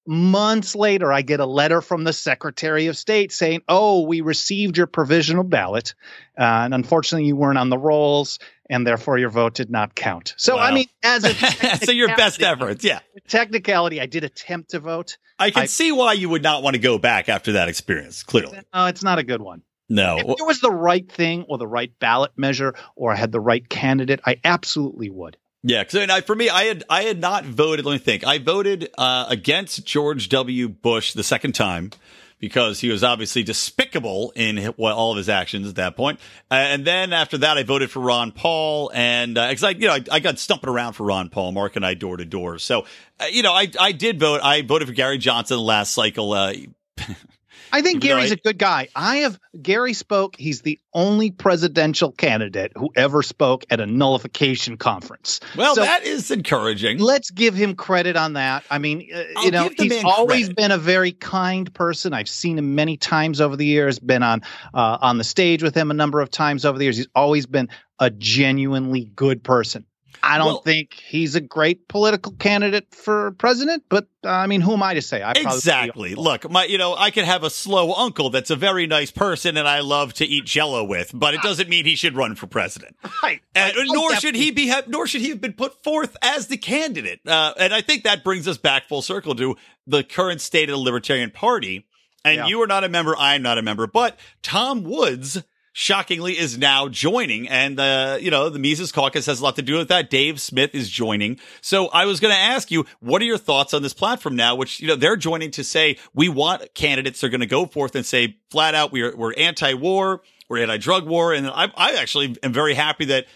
[0.07, 4.77] Months later, I get a letter from the Secretary of State saying, oh, we received
[4.77, 5.93] your provisional ballot.
[6.39, 8.39] Uh, and unfortunately, you weren't on the rolls
[8.69, 10.33] and therefore your vote did not count.
[10.37, 10.63] So, Wow.
[10.63, 11.33] I mean, as a
[11.85, 12.99] so your best technicality- efforts, yeah.
[13.27, 15.17] technicality, I did attempt to vote.
[15.37, 18.23] I can I- see why you would not want to go back after that experience.
[18.23, 19.61] Clearly, No, it's not a good one.
[19.89, 20.17] no.
[20.19, 23.39] If it was the right thing or the right ballot measure or I had the
[23.41, 25.37] right candidate, I absolutely would.
[25.63, 27.85] Yeah, because for me, I had I had not voted.
[27.85, 28.25] Let me think.
[28.25, 30.69] I voted uh, against George W.
[30.69, 31.91] Bush the second time
[32.39, 36.19] because he was obviously despicable in hi- what, all of his actions at that point.
[36.51, 39.93] Uh, and then after that, I voted for Ron Paul, and because I, you know,
[39.93, 42.59] I, I got stumping around for Ron Paul, Mark and I door to door.
[42.59, 42.85] So,
[43.19, 44.41] uh, you know, I I did vote.
[44.43, 46.33] I voted for Gary Johnson last cycle.
[47.71, 48.87] I think Even Gary's I- a good guy.
[48.95, 50.35] I have Gary spoke.
[50.37, 55.39] He's the only presidential candidate who ever spoke at a nullification conference.
[55.55, 56.99] Well, So- that is encouraging.
[56.99, 58.63] Let's give him credit on that.
[58.69, 60.55] I mean, uh, you know, he's always credit.
[60.57, 62.13] been a very kind person.
[62.13, 63.99] I've seen him many times over the years.
[63.99, 64.41] Been on
[64.73, 66.97] uh, on the stage with him a number of times over the years.
[66.97, 69.85] He's always been a genuinely good person.
[70.23, 74.61] I don't Well- think he's a great political candidate for president, but uh, I mean,
[74.61, 75.21] who am I to say?
[75.21, 76.15] I Exactly.
[76.15, 79.57] Look, my you know, I could have a slow uncle that's a very nice person
[79.57, 82.47] and I love to eat jello with, but it doesn't mean he should run for
[82.47, 82.95] president.
[83.23, 83.41] Right.
[83.55, 86.15] And, I- I nor should he be have, nor should he have been put forth
[86.21, 87.19] as the candidate.
[87.25, 90.73] Uh, and I think that brings us back full circle to the current state of
[90.73, 91.85] the Libertarian Party.
[92.25, 92.47] And Yeah.
[92.47, 95.41] you are not a member, I'm not a member, but Tom Woods
[95.79, 97.47] shockingly is now joining.
[97.47, 100.09] And uh you know the Mises caucus has a lot to do with that.
[100.09, 101.39] Dave Smith is joining.
[101.61, 104.55] So I was going to ask you what are your thoughts on this platform now
[104.55, 107.67] which you know they're joining to say we want candidates that are going to go
[107.67, 111.31] forth and say flat out we're we're anti-war we're anti-drug war.
[111.31, 113.27] And I I actually am very happy that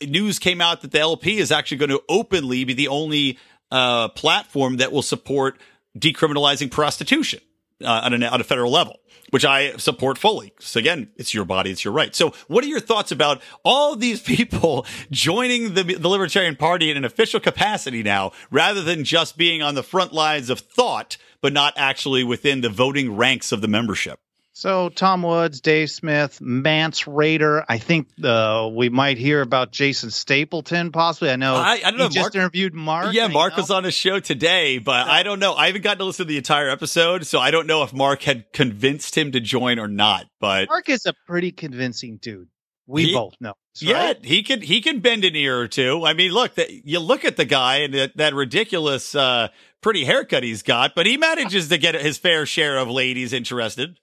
[0.00, 3.36] news came out that the LP is actually going to openly be the only
[3.72, 5.58] uh, platform that will support
[5.98, 7.40] decriminalizing prostitution
[7.82, 10.52] uh, on, a, on a federal level, which I support fully.
[10.58, 12.14] So again, it's your body, it's your right.
[12.14, 16.96] So what are your thoughts about all these people joining the, the Libertarian Party in
[16.96, 21.52] an official capacity now, rather than just being on the front lines of thought, but
[21.52, 24.20] not actually within the voting ranks of the membership?
[24.52, 27.64] So Tom Woods, Dave Smith, Mance Rayder.
[27.68, 31.30] I think uh, we might hear about Jason Stapleton possibly.
[31.30, 31.54] I know.
[31.54, 33.14] I- I don't he know, Just Mark- interviewed Mark.
[33.14, 33.62] Yeah, Mark know.
[33.62, 35.54] was on a show today, but I don't know.
[35.54, 38.22] I haven't gotten to listen to the entire episode, so I don't know if Mark
[38.22, 40.26] had convinced him to join or not.
[40.40, 42.48] But Mark is a pretty convincing dude.
[42.86, 43.54] We He- both know.
[43.80, 44.24] yeah, right?
[44.24, 46.04] he can he can bend an ear or two.
[46.04, 49.48] I mean, look, that you look at the guy and that, that ridiculous, uh,
[49.80, 53.96] pretty haircut he's got, but he manages to get his fair share of ladies interested.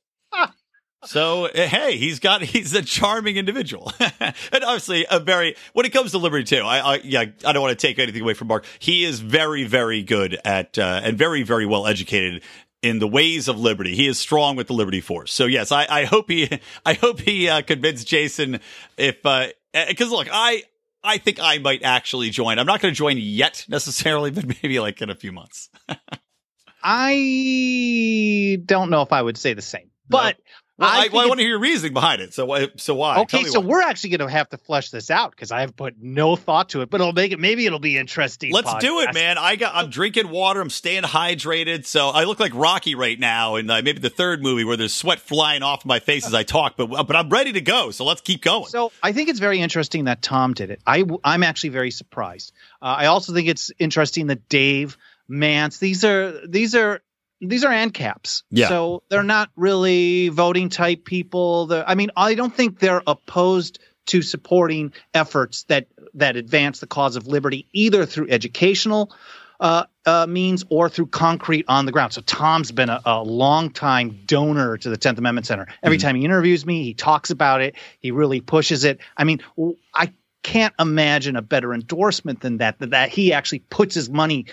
[1.06, 5.94] So uh, hey, he's got he's a charming individual, and obviously a very when it
[5.94, 6.62] comes to liberty too.
[6.64, 8.66] I, I yeah, I don't want to take anything away from Mark.
[8.80, 12.44] He is very very good at uh, and very very well educated
[12.82, 13.96] in the ways of liberty.
[13.96, 15.32] He is strong with the liberty force.
[15.32, 16.50] So yes, I, I hope he
[16.86, 18.60] I hope he uh, convinced Jason
[18.98, 20.64] if because look I.
[21.04, 22.60] I think I might actually join.
[22.60, 25.70] I'm not going to join yet necessarily, but maybe like in a few months.
[26.84, 30.38] I don't know if I would say the same, but
[30.78, 32.36] Well, I I, well, I want to hear your reasoning behind it.
[32.36, 33.22] So, why- so why?
[33.22, 33.66] Okay, so why.
[33.66, 36.82] we're actually going to have to flesh this out because I've put no thought to
[36.82, 37.40] it, but it'll make it.
[37.40, 38.54] Maybe it'll be interesting.
[38.54, 39.40] Let's do it, man.
[39.40, 39.74] I got.
[39.74, 40.62] I'm drinking water.
[40.62, 41.86] I'm staying hydrated.
[41.88, 44.94] So I look like Rocky right now, in uh, maybe the third movie where there's
[44.94, 46.78] sweat flying off my face as I talk.
[46.78, 47.90] But but I'm ready to go.
[47.90, 48.66] So let's keep going.
[48.68, 50.80] So I think it's very interesting that Tom did it.
[50.86, 52.54] I I'm actually very surprised.
[52.84, 54.96] Uh, I also think it's interesting that Dave
[55.28, 55.80] Mance.
[55.80, 57.02] These are these are
[57.42, 58.44] these are ANCAPs.
[58.50, 58.70] Yeah.
[58.70, 61.68] So they're not really voting type people.
[61.68, 66.88] They're, I mean, I don't think they're opposed to supporting efforts that that advance the
[66.88, 69.14] cause of liberty, either through educational
[69.60, 72.14] uh, uh, means or through concrete on the ground.
[72.14, 75.68] So Tom's been a, a long time donor to the Tenth Amendment Center.
[75.84, 77.76] Every time he interviews me, he talks about it.
[78.00, 79.00] He really pushes it.
[79.16, 79.42] I mean,
[79.94, 82.80] I can't imagine a better endorsement than that.
[82.80, 84.46] That, that he actually puts his money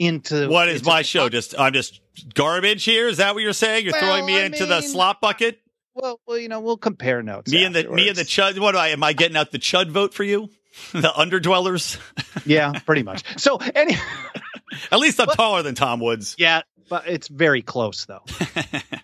[0.00, 1.28] into what is into my show?
[1.28, 2.00] Just I'm just
[2.34, 3.06] garbage here.
[3.06, 3.84] Is that what you're saying?
[3.84, 5.60] You're Well, throwing me I into the slop bucket.
[5.94, 7.52] Well, well, you know, we'll compare notes.
[7.52, 8.58] Me and the me and the chud.
[8.58, 10.48] What do I am I getting out the chud vote for you?
[10.92, 11.98] the underdwellers.
[12.46, 13.24] yeah, pretty much.
[13.38, 13.96] So, any,
[14.92, 16.36] At least I'm taller than Tom Woods.
[16.38, 18.22] yeah, but it's very close though.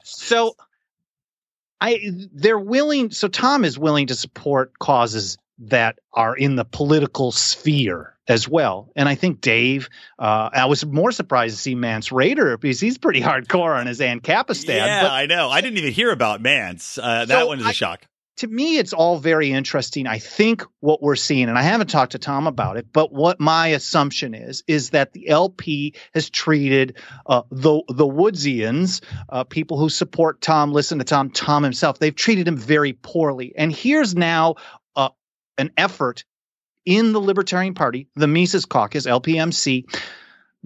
[0.05, 0.55] so,
[1.81, 2.01] I
[2.33, 3.11] they're willing.
[3.11, 8.91] So Tom is willing to support causes that are in the political sphere as well.
[8.97, 12.99] And I think Dave, uh, I was more surprised to see Mance Rayder because he's
[12.99, 14.69] pretty hardcore on his Ancapistan.
[14.77, 15.49] Yeah, but I know.
[15.51, 16.99] I didn't even hear about Mance.
[16.99, 18.07] Uh, that So one is a I- shock.
[18.39, 20.07] to me, it's all very interesting.
[20.07, 23.41] I think what we're seeing, and I haven't talked to Tom about it, but what
[23.41, 29.79] my assumption is, is that the LP has treated uh, the the Woodsians, uh, people
[29.79, 33.55] who support Tom, listen to Tom, Tom himself, they've treated him very poorly.
[33.57, 34.57] And here's now
[34.97, 35.09] uh,
[35.57, 36.25] an effort
[36.87, 39.85] in the Libertarian Party, the Mises Caucus, LPMC.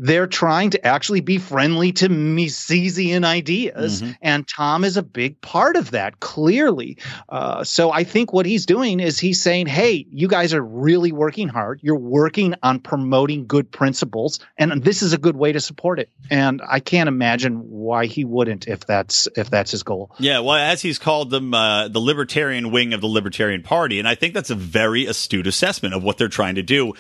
[0.03, 4.17] They're trying to actually be friendly to Misesian ideas, Mhm.
[4.23, 6.97] and Tom is a big part of that, clearly.
[7.29, 11.13] Uh, so I think what he's doing is he's saying, "Hey, you guys are really
[11.13, 11.81] working hard.
[11.83, 16.09] You're working on promoting good principles, and this is a good way to support it."
[16.31, 20.11] And I can't imagine why he wouldn't if that's if that's his goal.
[20.19, 24.09] Yeah, well, as he's called them, uh, the libertarian wing of the Libertarian Party, and
[24.09, 26.95] I think that's a very astute assessment of what they're trying to do.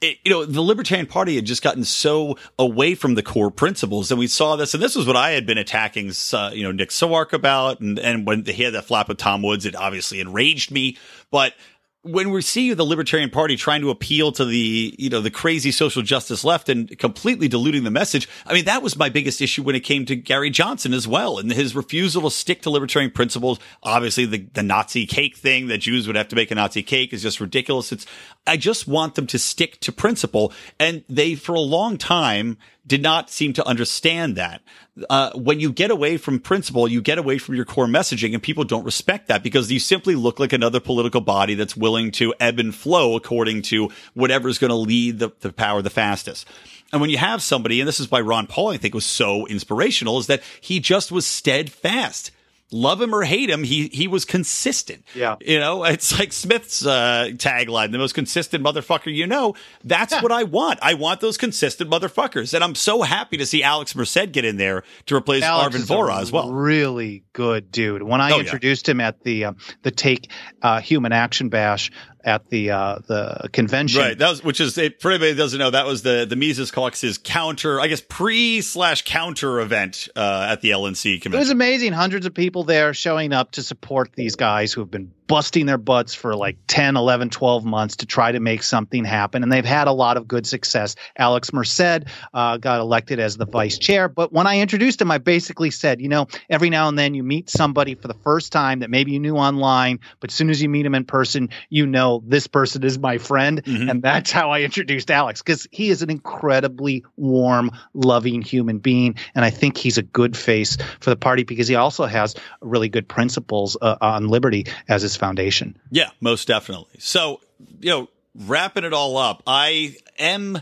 [0.00, 4.10] It, you know, the Libertarian Party had just gotten so away from the core principles,
[4.10, 4.72] and we saw this.
[4.72, 7.80] And this was what I had been attacking, uh, you know, Nick Sarwark about.
[7.80, 10.96] And and when he had that flap with Tom Woods, it obviously enraged me.
[11.30, 11.54] But
[12.02, 15.70] when we see the Libertarian Party trying to appeal to the, you know, the crazy
[15.70, 19.62] social justice left and completely diluting the message, I mean, that was my biggest issue
[19.62, 23.10] when it came to Gary Johnson as well and his refusal to stick to libertarian
[23.10, 23.58] principles.
[23.82, 27.12] Obviously, the, the Nazi cake thing that Jews would have to make a Nazi cake
[27.12, 27.92] is just ridiculous.
[27.92, 28.06] It's,
[28.46, 30.54] I just want them to stick to principle.
[30.78, 34.62] And they, for a long time, did not seem to understand that.
[35.08, 38.42] Uh, when you get away from principle, you get away from your core messaging and
[38.42, 42.34] people don't respect that because you simply look like another political body that's willing to
[42.40, 46.46] ebb and flow according to whatever's going to lead the, the power the fastest.
[46.92, 49.46] And when you have somebody, and this is why Ron Paul, I think was so
[49.46, 52.32] inspirational, is that he just was steadfast
[52.70, 55.04] love him or hate him, he he was consistent.
[55.14, 55.36] Yeah.
[55.40, 59.54] You know, it's like Smith's uh, tagline, the most consistent motherfucker you know.
[59.84, 60.22] That's yeah.
[60.22, 60.78] what I want.
[60.82, 62.54] I want those consistent motherfuckers.
[62.54, 65.86] And I'm so happy to see Alex Merced get in there to replace Alex Arvin
[65.86, 66.52] Vohra as well.
[66.52, 68.02] Really good dude.
[68.02, 68.92] When I oh, introduced yeah.
[68.92, 70.30] him at the um, the Take
[70.62, 71.90] uh, Human Action Bash,
[72.24, 74.00] at the uh, the convention.
[74.00, 74.18] Right.
[74.18, 76.70] That was which is it, for anybody that doesn't know, that was the the Mises
[76.70, 81.34] Caucus's counter, I guess pre slash counter event uh, at the LNC convention.
[81.34, 81.92] It was amazing.
[81.92, 85.78] Hundreds of people there showing up to support these guys who have been busting their
[85.78, 89.44] butts for like 10, 11, 12 months to try to make something happen.
[89.44, 90.96] And they've had a lot of good success.
[91.16, 94.08] Alex Merced uh, got elected as the vice chair.
[94.08, 97.22] But when I introduced him, I basically said, you know, every now and then you
[97.22, 100.60] meet somebody for the first time that maybe you knew online, but as soon as
[100.60, 103.62] you meet him in person, you know this person is my friend.
[103.62, 103.88] Mm-hmm.
[103.88, 109.14] And that's how I introduced Alex because he is an incredibly warm, loving human being.
[109.34, 112.88] And I think he's a good face for the party because he also has really
[112.88, 115.78] good principles uh, on liberty as his foundation.
[115.90, 116.98] Yeah, most definitely.
[116.98, 117.40] So,
[117.80, 120.60] you know, wrapping it all up, I am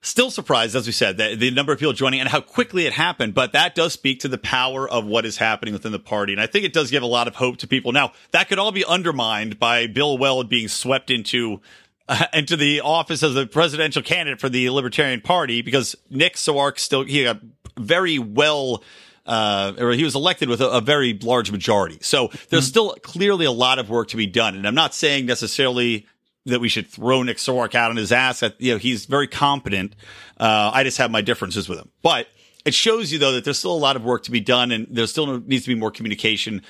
[0.00, 2.92] still surprised, as we said, that the number of people joining and how quickly it
[2.92, 3.34] happened.
[3.34, 6.32] But that does speak to the power of what is happening within the party.
[6.32, 7.92] And I think it does give a lot of hope to people.
[7.92, 11.60] Now, that could all be undermined by Bill Weld being swept into
[12.08, 16.78] uh, into the office as the presidential candidate for the Libertarian Party because Nick Sarwark
[16.78, 17.40] still he got
[17.76, 18.82] very well
[19.26, 21.98] uh, or he was elected with a, a very large majority.
[22.00, 22.68] So there's mm-hmm.
[22.68, 24.56] still clearly a lot of work to be done.
[24.56, 26.06] And I'm not saying necessarily
[26.48, 28.42] that we should throw Nick Sarwark out on his ass.
[28.58, 29.94] You know, he's very competent.
[30.36, 32.26] Uh, I just have my differences with him, but
[32.64, 34.86] it shows you though that there's still a lot of work to be done and
[34.90, 36.62] there still needs to be more communication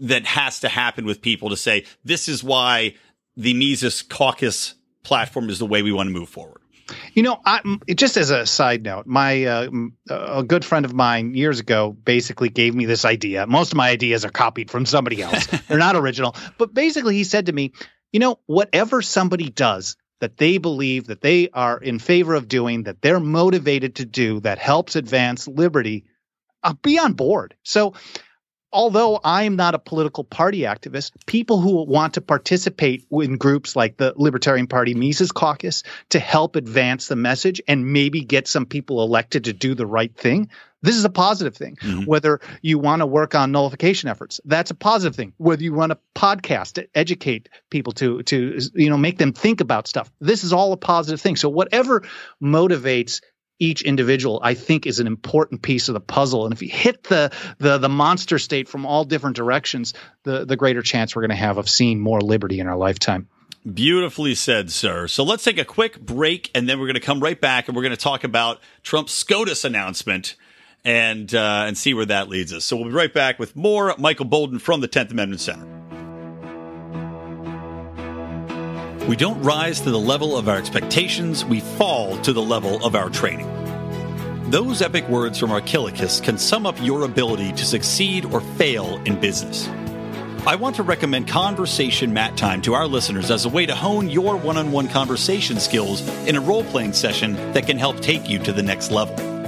[0.00, 2.94] that has to happen with people to say, this is why
[3.36, 6.62] the Mises caucus platform is the way we want to move forward.
[7.14, 7.60] You know, I,
[7.94, 9.68] just as a side note, my uh,
[10.10, 13.46] a good friend of mine years ago basically gave me this idea.
[13.46, 16.34] Most of my ideas are copied from somebody else; they're not original.
[16.58, 17.72] But basically, he said to me,
[18.12, 22.84] "You know, whatever somebody does that they believe that they are in favor of doing,
[22.84, 26.04] that they're motivated to do, that helps advance liberty,
[26.62, 27.94] I'll be on board." So
[28.72, 33.96] although I'm not a political party activist, people who want to participate in groups like
[33.96, 39.02] the Libertarian Party Mises Caucus to help advance the message and maybe get some people
[39.02, 40.48] elected to do the right thing,
[40.82, 41.76] this is a positive thing.
[41.76, 42.04] Mm-hmm.
[42.04, 45.32] Whether you want to work on nullification efforts, that's a positive thing.
[45.38, 49.60] Whether you run a podcast to educate people to to you know make them think
[49.60, 51.36] about stuff, this is all a positive thing.
[51.36, 52.02] So whatever
[52.42, 53.20] motivates
[53.58, 56.44] each individual, I think, is an important piece of the puzzle.
[56.44, 60.56] And if you hit the the the monster state from all different directions, the the
[60.56, 63.28] greater chance we're going to have of seeing more liberty in our lifetime.
[63.72, 65.06] Beautifully said, sir.
[65.06, 67.76] So let's take a quick break, and then we're going to come right back, and
[67.76, 70.34] we're going to talk about Trump's SCOTUS announcement
[70.84, 72.64] and uh, and see where that leads us.
[72.64, 75.66] So we'll be right back with more Michael Boldin from the Tenth Amendment Center.
[79.08, 82.94] We don't rise to the level of our expectations, we fall to the level of
[82.94, 83.48] our training.
[84.50, 89.18] Those epic words from Archilochus can sum up your ability to succeed or fail in
[89.18, 89.68] business.
[90.46, 94.08] I want to recommend Conversation Mat Time to our listeners as a way to hone
[94.08, 98.28] your one on one conversation skills in a role playing session that can help take
[98.28, 99.41] you to the next level.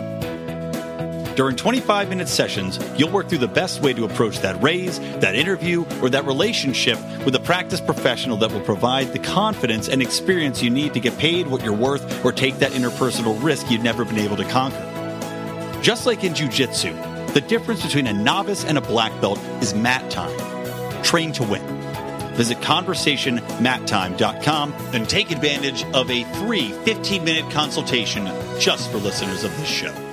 [1.37, 5.35] During 25 minute sessions, you'll work through the best way to approach that raise, that
[5.35, 10.63] interview, or that relationship with a practice professional that will provide the confidence and experience
[10.63, 14.05] you need to get paid what you're worth or take that interpersonal risk you've never
[14.05, 14.79] been able to conquer.
[15.83, 16.93] Just like in jiu-jitsu,
[17.33, 20.39] the difference between a novice and a black belt is mat time.
[21.03, 21.63] Train to win.
[22.35, 28.27] Visit conversationmattime.com and take advantage of a free 15 minute consultation
[28.61, 30.04] just for listeners of this show.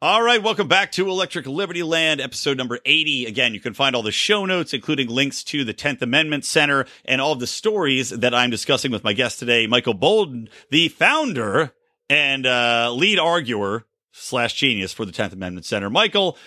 [0.00, 3.26] All right, welcome back to Electric Liberty Land, episode number 80.
[3.26, 6.86] Again, you can find all the show notes, including links to the 10th Amendment Center
[7.04, 10.88] and all of the stories that I'm discussing with my guest today, Michael Boldin, the
[10.88, 11.72] founder
[12.08, 15.90] and uh, lead arguer slash genius for the 10th Amendment Center.
[15.90, 16.38] Michael,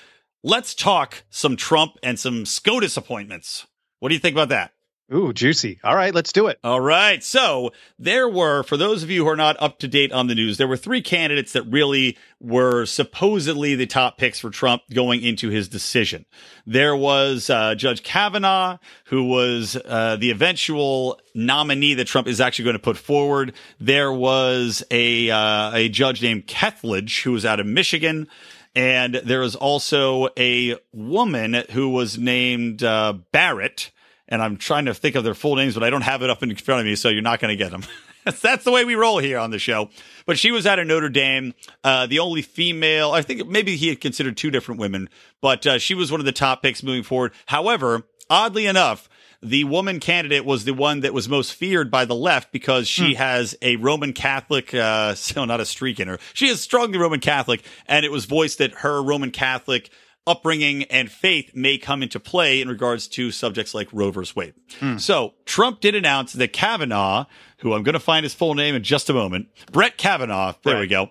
[0.45, 3.68] let's talk some Trump and some SCOTUS appointments.
[3.99, 4.72] What do you think about that?
[5.14, 5.78] Ooh, juicy.
[5.84, 6.57] All right, let's do it.
[6.64, 7.22] All right.
[7.22, 10.36] So there were, for those of you who are not up to date on the
[10.36, 15.22] news, there were three candidates that really were supposedly the top picks for Trump going
[15.22, 16.26] into his decision.
[16.66, 22.66] There was uh, Judge Kavanaugh, who was uh, the eventual nominee that Trump is actually
[22.66, 23.51] going to put forward.
[23.82, 28.28] There was a uh, a judge named Kethledge, who was out of Michigan.
[28.74, 33.91] And there was also a woman who was named uh, Barrett
[34.32, 36.42] and I'm trying to think of their full names, but I don't have it up
[36.42, 37.84] in front of me, so you're not going to get them.
[38.42, 39.90] That's the way we roll here on the show.
[40.26, 41.54] But she was out of Notre Dame,
[41.84, 43.12] uh, the only female.
[43.12, 45.10] I think maybe he had considered two different women,
[45.42, 47.34] but uh, she was one of the top picks moving forward.
[47.48, 49.10] However, oddly enough,
[49.44, 53.14] the woman candidate was the one that was most feared by the left because she
[53.14, 53.18] hmm.
[53.18, 56.20] has a Roman Catholic, uh, so not a streak in her.
[56.34, 59.90] She is strongly Roman Catholic, and it was voiced that her Roman Catholic
[60.28, 64.36] upbringing and faith may come into play in regards to subjects like Roe vs.
[64.36, 64.53] Wade.
[64.80, 64.97] Hmm.
[64.97, 67.26] So Trump did announce that Kavanaugh,
[67.59, 70.76] who I'm going to find his full name in just a moment, Brett Kavanaugh, there
[70.76, 70.82] right.
[70.82, 71.09] we go.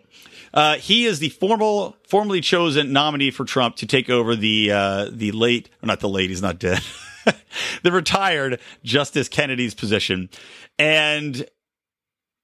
[0.53, 5.09] Uh, he is the formal, formally chosen nominee for Trump to take over the, uh,
[5.13, 6.81] the late, or not the late, he's not dead.
[7.83, 10.29] the retired Justice Kennedy's position.
[10.79, 11.47] And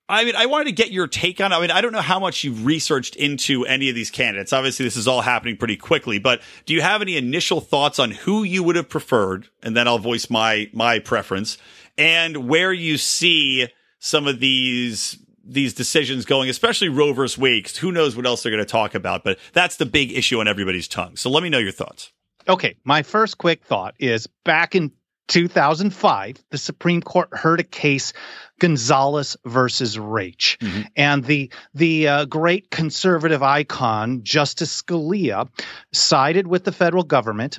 [0.09, 1.52] I mean, I wanted to get your take on.
[1.52, 4.52] I mean, I don't know how much you've researched into any of these candidates.
[4.52, 6.18] Obviously, this is all happening pretty quickly.
[6.18, 9.48] But do you have any initial thoughts on who you would have preferred?
[9.62, 11.59] And then I'll voice my my preference
[11.98, 17.68] and where you see some of these these decisions going, especially Roe versus Wade.
[17.68, 19.24] Who knows what else they're going to talk about?
[19.24, 21.16] But that's the big issue on everybody's tongue.
[21.16, 22.12] So let me know your thoughts.
[22.48, 24.92] Okay, my first quick thought is back in
[25.29, 28.12] 2005, the Supreme Court heard a case
[28.59, 30.83] Gonzales versus Raich, mm-hmm.
[30.97, 35.49] and the the uh, great conservative icon Justice Scalia
[35.93, 37.59] sided with the federal government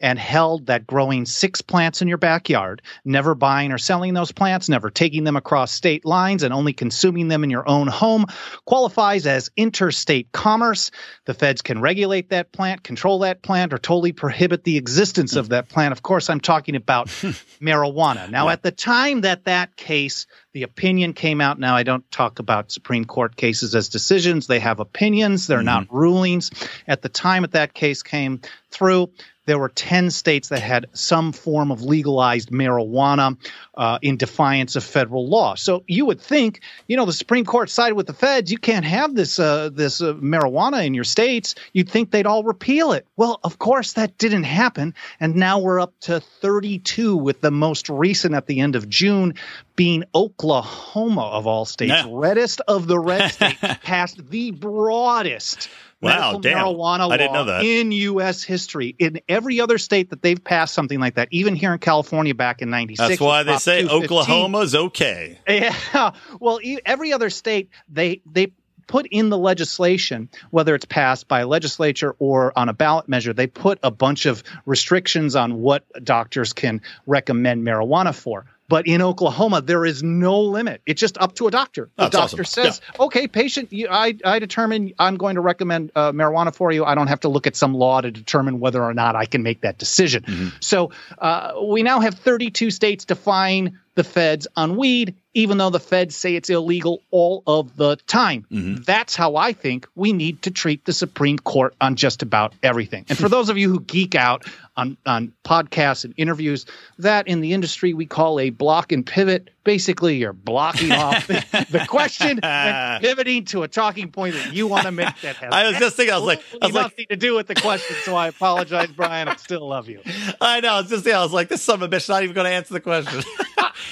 [0.00, 4.68] and held that growing six plants in your backyard, never buying or selling those plants,
[4.68, 8.26] never taking them across state lines, and only consuming them in your own home
[8.64, 10.90] qualifies as interstate commerce.
[11.24, 15.50] The feds can regulate that plant, control that plant, or totally prohibit the existence of
[15.50, 15.92] that plant.
[15.92, 17.06] Of course, I'm talking about
[17.60, 18.30] marijuana.
[18.30, 20.26] Now, at the time that that case
[20.58, 21.60] the opinion came out.
[21.60, 24.48] Now, I don't talk about Supreme Court cases as decisions.
[24.48, 25.66] They have opinions, they're mm-hmm.
[25.66, 26.50] not rulings.
[26.88, 28.40] At the time that that case came
[28.70, 29.10] through,
[29.48, 33.38] there were 10 states that had some form of legalized marijuana
[33.74, 35.54] uh, in defiance of federal law.
[35.54, 38.52] So you would think, you know, the Supreme Court sided with the feds.
[38.52, 41.54] You can't have this uh, this uh, marijuana in your states.
[41.72, 43.06] You'd think they'd all repeal it.
[43.16, 47.88] Well, of course that didn't happen, and now we're up to 32, with the most
[47.88, 49.34] recent at the end of June
[49.76, 52.06] being Oklahoma of all states, yeah.
[52.10, 55.70] reddest of the red states, passed the broadest
[56.00, 56.58] Wow, damn.
[56.58, 57.64] marijuana I didn't know that.
[57.64, 58.44] in U.S.
[58.44, 58.94] history.
[58.98, 62.62] In every other state that they've passed something like that, even here in California back
[62.62, 63.08] in '96.
[63.08, 65.38] That's why they say Oklahoma's okay.
[65.48, 65.74] Yeah.
[66.40, 68.52] Well, every other state they they
[68.86, 73.32] put in the legislation, whether it's passed by a legislature or on a ballot measure,
[73.32, 78.46] they put a bunch of restrictions on what doctors can recommend marijuana for.
[78.68, 80.82] But in Oklahoma, there is no limit.
[80.84, 81.88] It's just up to a doctor.
[81.96, 82.44] The doctor awesome.
[82.44, 83.04] says, yeah.
[83.06, 86.84] "Okay, patient, you, I I determine I'm going to recommend uh, marijuana for you.
[86.84, 89.42] I don't have to look at some law to determine whether or not I can
[89.42, 90.48] make that decision." Mm-hmm.
[90.60, 95.80] So uh, we now have 32 states define the feds on weed, even though the
[95.80, 98.46] feds say it's illegal all of the time.
[98.48, 98.82] Mm-hmm.
[98.84, 103.06] That's how I think we need to treat the Supreme Court on just about everything.
[103.08, 104.44] And for those of you who geek out
[104.76, 106.64] on, on podcasts and interviews,
[106.98, 109.50] that in the industry we call a block and pivot.
[109.64, 114.66] Basically, you're blocking off the, the question and pivoting to a talking point that you
[114.66, 117.02] want to make that has I was just thinking, I was like, I was nothing
[117.02, 117.96] like, to do with the question.
[118.04, 119.28] So I apologize, Brian.
[119.28, 120.00] I still love you.
[120.40, 120.74] I know.
[120.74, 122.46] I was just saying, I was like, this son of a bitch not even going
[122.46, 123.22] to answer the question.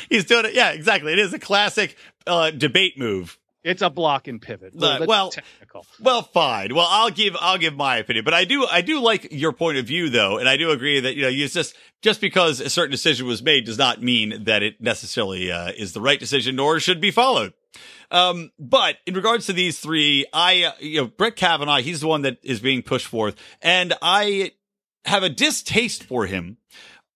[0.08, 0.54] He's doing it.
[0.54, 1.12] Yeah, exactly.
[1.12, 3.38] It is a classic uh, debate move.
[3.66, 4.74] It's a block and pivot.
[4.80, 5.84] Uh, well, technical.
[6.00, 6.72] Well, fine.
[6.72, 9.76] Well, I'll give I'll give my opinion, but I do I do like your point
[9.76, 12.70] of view though, and I do agree that you know you just just because a
[12.70, 16.54] certain decision was made does not mean that it necessarily uh, is the right decision
[16.54, 17.54] nor should be followed.
[18.12, 22.06] Um, but in regards to these three, I uh, you know Brett Kavanaugh, he's the
[22.06, 24.52] one that is being pushed forth, and I
[25.06, 26.58] have a distaste for him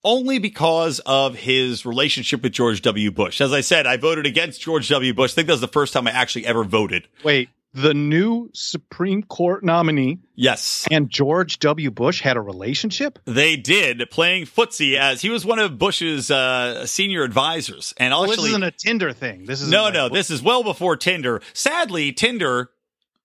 [0.04, 3.10] only because of his relationship with George W.
[3.10, 3.40] Bush.
[3.40, 5.12] As I said, I voted against George W.
[5.14, 5.32] Bush.
[5.32, 7.06] I think that was the first time I actually ever voted.
[7.24, 10.88] Wait, the new Supreme Court nominee Yes.
[10.90, 11.90] and George W.
[11.90, 13.18] Bush had a relationship?
[13.26, 17.94] They did playing footsie as he was one of Bush's uh, senior advisors.
[17.96, 19.44] And Well, actually, this isn't a Tinder thing.
[19.44, 21.42] This is no, no, this is well before Tinder.
[21.52, 22.70] Sadly, Tinder.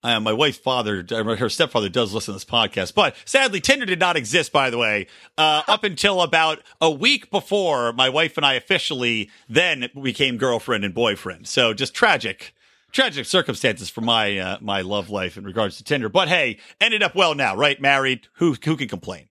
[0.03, 3.87] Uh, my wife's father, uh, her stepfather, does listen to this podcast, but sadly, Tinder
[3.87, 4.51] did not exist.
[4.51, 9.31] By the way, uh, up until about a week before my wife and I officially
[9.49, 11.47] then became girlfriend and boyfriend.
[11.47, 12.53] So just tragic,
[12.91, 16.07] tragic circumstances for my uh, my love life in regards to Tinder.
[16.07, 17.81] But hey, ended up well now, right?
[17.81, 18.27] Married.
[18.33, 19.27] Who who can complain?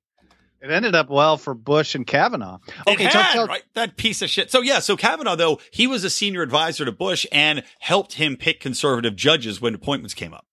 [0.60, 2.58] It ended up well for Bush and Kavanaugh.
[2.88, 3.62] Okay, had, tell- right?
[3.74, 4.50] That piece of shit.
[4.50, 8.36] So yeah, so Kavanaugh though he was a senior advisor to Bush and helped him
[8.36, 10.46] pick conservative judges when appointments came up.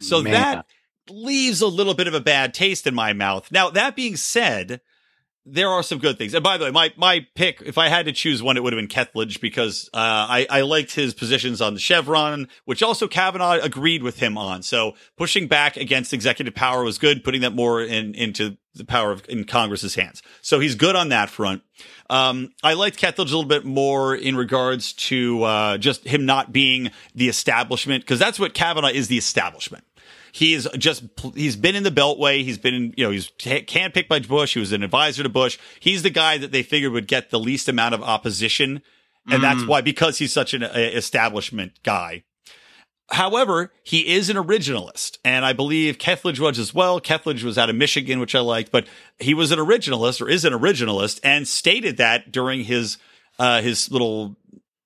[0.00, 0.32] So Man.
[0.32, 0.66] that
[1.08, 3.50] leaves a little bit of a bad taste in my mouth.
[3.50, 4.80] Now that being said,
[5.48, 6.34] there are some good things.
[6.34, 8.72] And by the way, my my pick, if I had to choose one, it would
[8.72, 13.06] have been Kethledge because uh, I I liked his positions on the Chevron, which also
[13.06, 14.62] Kavanaugh agreed with him on.
[14.62, 19.12] So pushing back against executive power was good, putting that more in into the power
[19.12, 20.20] of in Congress's hands.
[20.42, 21.62] So he's good on that front.
[22.10, 26.52] Um, I liked Kethledge a little bit more in regards to uh, just him not
[26.52, 29.84] being the establishment because that's what Kavanaugh is the establishment.
[30.36, 31.02] He's just
[31.34, 32.44] he's been in the Beltway.
[32.44, 34.52] He's been in, you know he's handpicked by Bush.
[34.52, 35.58] He was an advisor to Bush.
[35.80, 38.82] He's the guy that they figured would get the least amount of opposition,
[39.26, 42.24] and that's why because he's such an uh, establishment guy.
[43.08, 47.00] However, he is an originalist, and I believe Kethledge was as well.
[47.00, 48.86] Kethledge was out of Michigan, which I liked, but
[49.18, 52.98] he was an originalist or is an originalist, and stated that during his
[53.38, 54.36] uh, his little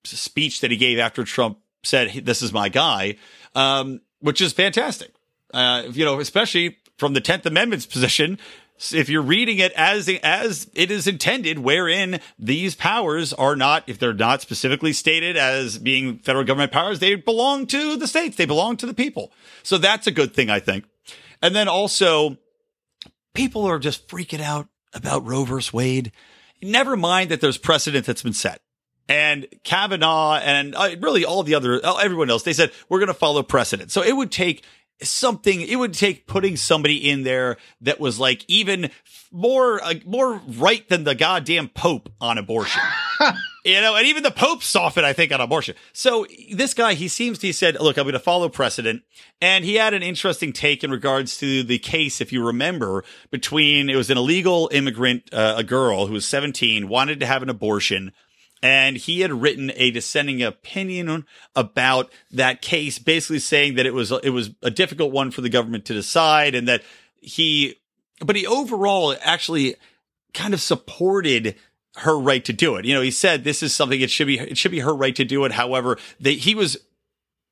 [0.05, 3.17] speech that he gave after Trump said, "This is my guy,"
[3.53, 5.11] um, which is fantastic.
[5.53, 8.37] Uh, you know, especially from the Tenth Amendment's position,
[8.91, 13.99] if you're reading it as as it is intended, wherein these powers are not, if
[13.99, 18.45] they're not specifically stated as being federal government powers, they belong to the states, they
[18.45, 19.31] belong to the people.
[19.61, 20.85] So that's a good thing, I think.
[21.41, 22.37] And then also,
[23.33, 26.11] people are just freaking out about Roe versus Wade.
[26.61, 28.61] Never mind that there's precedent that's been set.
[29.07, 33.07] And Kavanaugh and uh, really all the other, uh, everyone else, they said, we're going
[33.07, 33.91] to follow precedent.
[33.91, 34.63] So it would take
[35.03, 38.89] something, it would take putting somebody in there that was like even
[39.31, 42.81] more, uh, more right than the goddamn Pope on abortion.
[43.63, 45.75] You know, and even the Pope softened, I think, on abortion.
[45.93, 49.03] So this guy, he seems to, he said, look, I'm going to follow precedent.
[49.39, 53.87] And he had an interesting take in regards to the case, if you remember, between,
[53.87, 57.49] it was an illegal immigrant, uh, a girl who was 17, wanted to have an
[57.49, 58.13] abortion.
[58.63, 64.11] And he had written a dissenting opinion about that case, basically saying that it was,
[64.11, 66.83] it was a difficult one for the government to decide and that
[67.19, 67.79] he,
[68.23, 69.75] but he overall actually
[70.33, 71.55] kind of supported
[71.97, 72.85] her right to do it.
[72.85, 75.15] You know, he said this is something it should be it should be her right
[75.15, 75.51] to do it.
[75.51, 76.77] However, that he was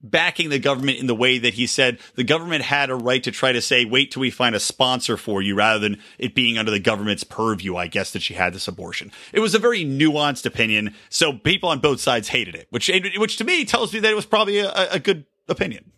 [0.02, 3.32] backing the government in the way that he said the government had a right to
[3.32, 6.58] try to say wait till we find a sponsor for you rather than it being
[6.58, 9.12] under the government's purview i guess that she had this abortion.
[9.34, 13.38] It was a very nuanced opinion so people on both sides hated it which which
[13.38, 15.92] to me tells me that it was probably a, a good opinion.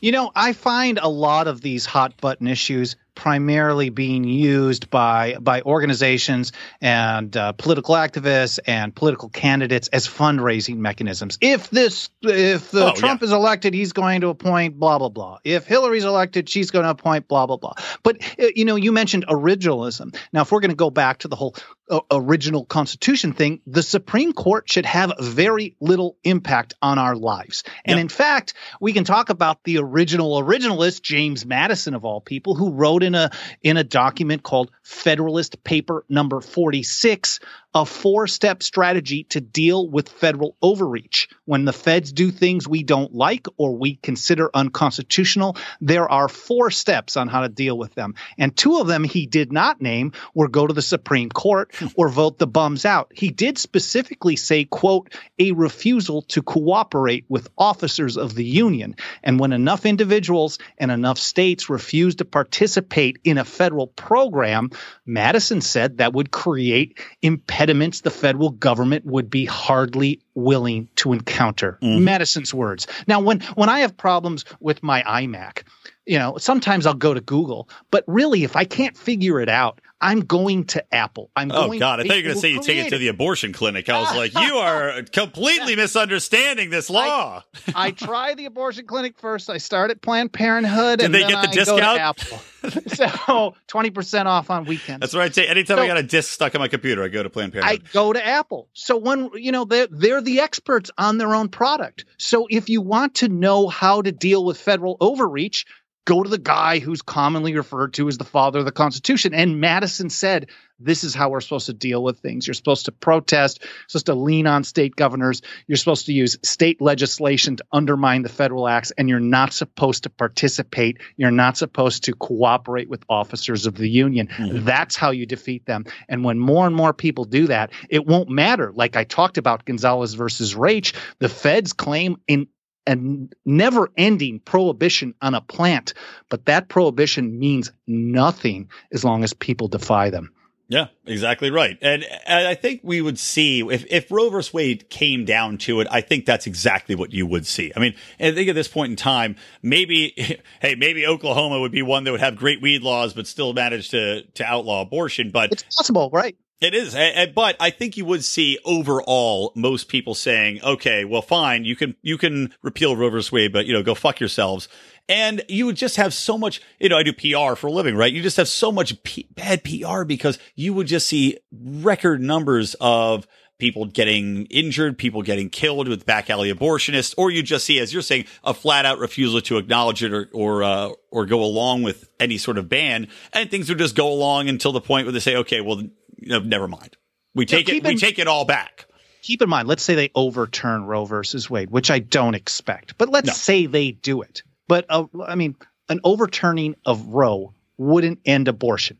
[0.00, 5.36] You know, I find a lot of these hot button issues primarily being used by
[5.40, 11.38] by organizations and uh, political activists and political candidates as fundraising mechanisms.
[11.40, 13.26] If this if uh, Oh, Trump yeah.
[13.26, 15.38] is elected, he's going to appoint blah blah blah.
[15.44, 17.74] If Hillary's elected, she's going to appoint blah blah blah.
[18.02, 20.16] But uh, you know, you mentioned originalism.
[20.32, 21.56] Now, if we're going to go back to the whole
[21.90, 27.64] uh, original Constitution thing, the Supreme Court should have very little impact on our lives.
[27.84, 28.00] And Yep.
[28.02, 32.70] in fact, we can talk about the original originalist, James Madison of all people, who
[32.72, 33.30] wrote in a
[33.62, 37.40] in a document called Federalist Paper Number 46,
[37.72, 41.28] a four-step strategy to deal with federal overreach.
[41.44, 46.72] When the feds do things we don't like or we consider unconstitutional, there are four
[46.72, 48.14] steps on how to deal with them.
[48.38, 52.08] And two of them he did not name were go to the Supreme Court or
[52.08, 53.12] vote the bums out.
[53.14, 58.96] He did specifically say, quote, a refusal to cooperate with officers of the union.
[59.22, 64.70] And when enough individuals and enough states refuse to participate in a federal program,
[65.06, 67.59] Madison said that would create impediments
[68.00, 71.78] the federal government would be hardly willing to encounter.
[71.82, 72.04] Mm-hmm.
[72.04, 72.86] Madison's words.
[73.06, 75.62] Now, when when I have problems with my iMac,
[76.06, 79.80] you know, sometimes I'll go to Google, but really, if I can't figure it out,
[80.00, 81.30] I'm going to Apple.
[81.36, 82.00] I'm oh going God!
[82.00, 83.88] I thought you were going to say you take it to the abortion clinic.
[83.88, 87.44] I was like, you are completely misunderstanding this law.
[87.74, 89.50] I try the abortion clinic first.
[89.50, 92.00] I start at Planned Parenthood, Did and they get the I discount?
[92.00, 92.40] Apple.
[92.88, 95.00] so twenty percent off on weekends.
[95.00, 95.46] That's what I'd say.
[95.46, 97.82] Anytime I got a disc stuck on my computer, I go to Planned Parenthood.
[97.86, 98.68] I go to Apple.
[98.72, 102.04] So when you know they're they're the experts on their own product.
[102.18, 105.64] So if you want to know how to deal with federal overreach,
[106.10, 109.32] go to the guy who's commonly referred to as the father of the Constitution.
[109.32, 110.48] And Madison said,
[110.80, 112.48] "This is how we're supposed to deal with things.
[112.48, 115.40] You're supposed to protest, supposed to lean on state governors.
[115.68, 120.02] You're supposed to use state legislation to undermine the federal acts, and you're not supposed
[120.02, 120.98] to participate.
[121.16, 124.26] You're not supposed to cooperate with officers of the union.
[124.26, 124.64] Mm-hmm.
[124.64, 125.84] That's how you defeat them.
[126.08, 128.72] And when more and more people do that, it won't matter.
[128.74, 132.48] Like I talked about Gonzales versus Raich, the feds claim in
[132.86, 132.96] a
[133.44, 135.94] never ending prohibition on a plant,
[136.28, 140.32] but that prohibition means nothing as long as people defy them.
[140.70, 141.76] Yeah, exactly right.
[141.82, 145.80] And, and I think we would see if, if Roe versus Wade came down to
[145.80, 147.72] it, I think that's exactly what you would see.
[147.74, 150.14] I mean, I think at this point in time, maybe,
[150.62, 153.90] hey, maybe Oklahoma would be one that would have great weed laws, but still manage
[153.90, 155.32] to, to outlaw abortion.
[155.32, 156.36] But It's possible, right?
[156.60, 156.94] It is,
[157.34, 161.96] but I think you would see overall most people saying, "Okay, well, fine, you can
[162.02, 164.68] you can repeal Roe versus Wade, but you know, go fuck yourselves."
[165.08, 167.96] And you would just have so much, you know, I do PR for a living,
[167.96, 168.12] right?
[168.12, 172.76] You just have so much P- bad PR because you would just see record numbers
[172.80, 173.26] of
[173.60, 177.92] people getting injured, people getting killed with back alley abortionists, or you just see, as
[177.92, 181.84] you're saying, a flat out refusal to acknowledge it or or uh, or go along
[181.84, 185.12] with any sort of ban, and things would just go along until the point where
[185.12, 185.82] they say, "Okay, well,
[186.28, 186.96] know, never mind,
[187.34, 188.86] we take it, keep we take it all back."
[189.22, 193.10] Keep in mind, let's say they overturn Roe versus Wade, which I don't expect, but
[193.10, 193.32] let's No.
[193.34, 194.42] say they do it.
[194.66, 195.56] But uh, I mean,
[195.90, 198.96] an overturning of Roe wouldn't end abortion.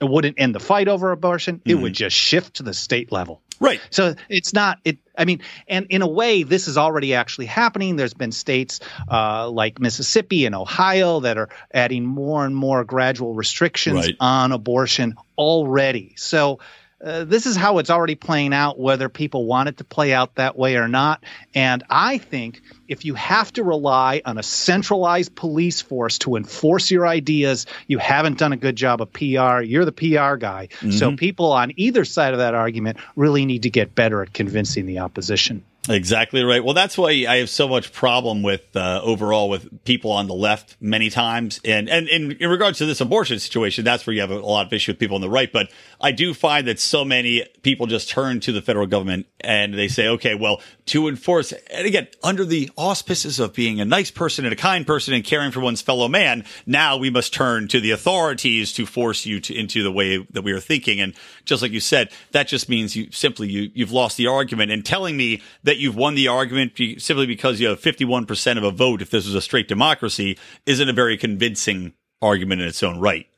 [0.00, 1.60] It wouldn't end the fight over abortion.
[1.64, 3.42] It would just shift to the state level.
[3.60, 3.80] Right.
[3.90, 4.96] So it's not it.
[5.18, 7.96] I mean, and in a way, this is already actually happening.
[7.96, 8.80] There's been states
[9.10, 14.16] uh, like Mississippi and Ohio that are adding more and more gradual restrictions Right.
[14.18, 16.14] on abortion already.
[16.16, 16.60] So.
[17.02, 20.34] Uh, this is how it's already playing out, whether people want it to play out
[20.34, 21.24] that way or not.
[21.54, 26.90] And I think if you have to rely on a centralized police force to enforce
[26.90, 29.62] your ideas, you haven't done a good job of PR.
[29.62, 30.68] You're the PR guy.
[30.90, 34.84] So people on either side of that argument really need to get better at convincing
[34.84, 35.64] the opposition.
[35.90, 36.64] Exactly right.
[36.64, 40.34] Well, that's why I have so much problem with uh, overall with people on the
[40.34, 44.20] left many times, and and in, in regards to this abortion situation, that's where you
[44.20, 45.52] have a, lot of issue with people on the right.
[45.52, 45.68] But
[46.00, 49.88] I do find that so many people just turn to the federal government and they
[49.88, 50.60] say, okay, well,
[50.90, 54.84] to enforce, and again, under the auspices of being a nice person and a kind
[54.84, 58.84] person and caring for one's fellow man, now we must turn to the authorities to
[58.86, 61.00] force you to into the way that we are thinking.
[61.00, 61.14] And
[61.44, 64.72] just like you said, that just means you simply you you've lost the argument.
[64.72, 68.58] And telling me that you've won the argument simply because you have fifty one percent
[68.58, 70.36] of a vote, if this was a straight democracy,
[70.66, 73.28] isn't a very convincing argument in its own right.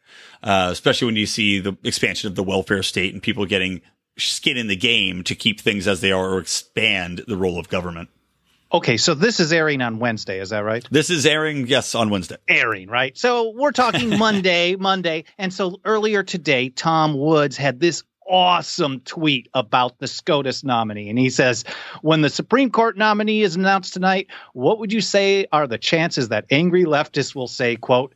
[0.43, 3.83] Uh, especially when you see the expansion of the welfare state and people getting
[4.19, 7.69] skin in the game to keep things as they are or expand the role of
[7.69, 8.09] government.
[8.73, 10.87] Okay, so this is airing on Wednesday, is that right?
[10.91, 12.37] This is airing, yes, on Wednesday.
[12.49, 13.17] airing, right?
[13.19, 15.25] So we're talking Monday, Monday.
[15.37, 21.11] And so earlier today, Tom Woods had this awesome tweet about the SCOTUS nominee.
[21.11, 21.65] And he says,
[22.01, 26.31] When the Supreme Court nominee is announced tonight, what would you say are the chances
[26.31, 28.15] that angry leftists will say, quote,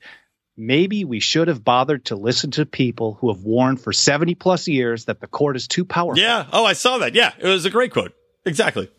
[0.56, 4.66] Maybe we should have bothered to listen to people who have warned for 70 plus
[4.68, 6.22] years that the court is too powerful.
[6.22, 6.46] Yeah.
[6.50, 7.14] Oh, I saw that.
[7.14, 7.32] Yeah.
[7.38, 8.14] It was a great quote.
[8.46, 8.90] Exactly.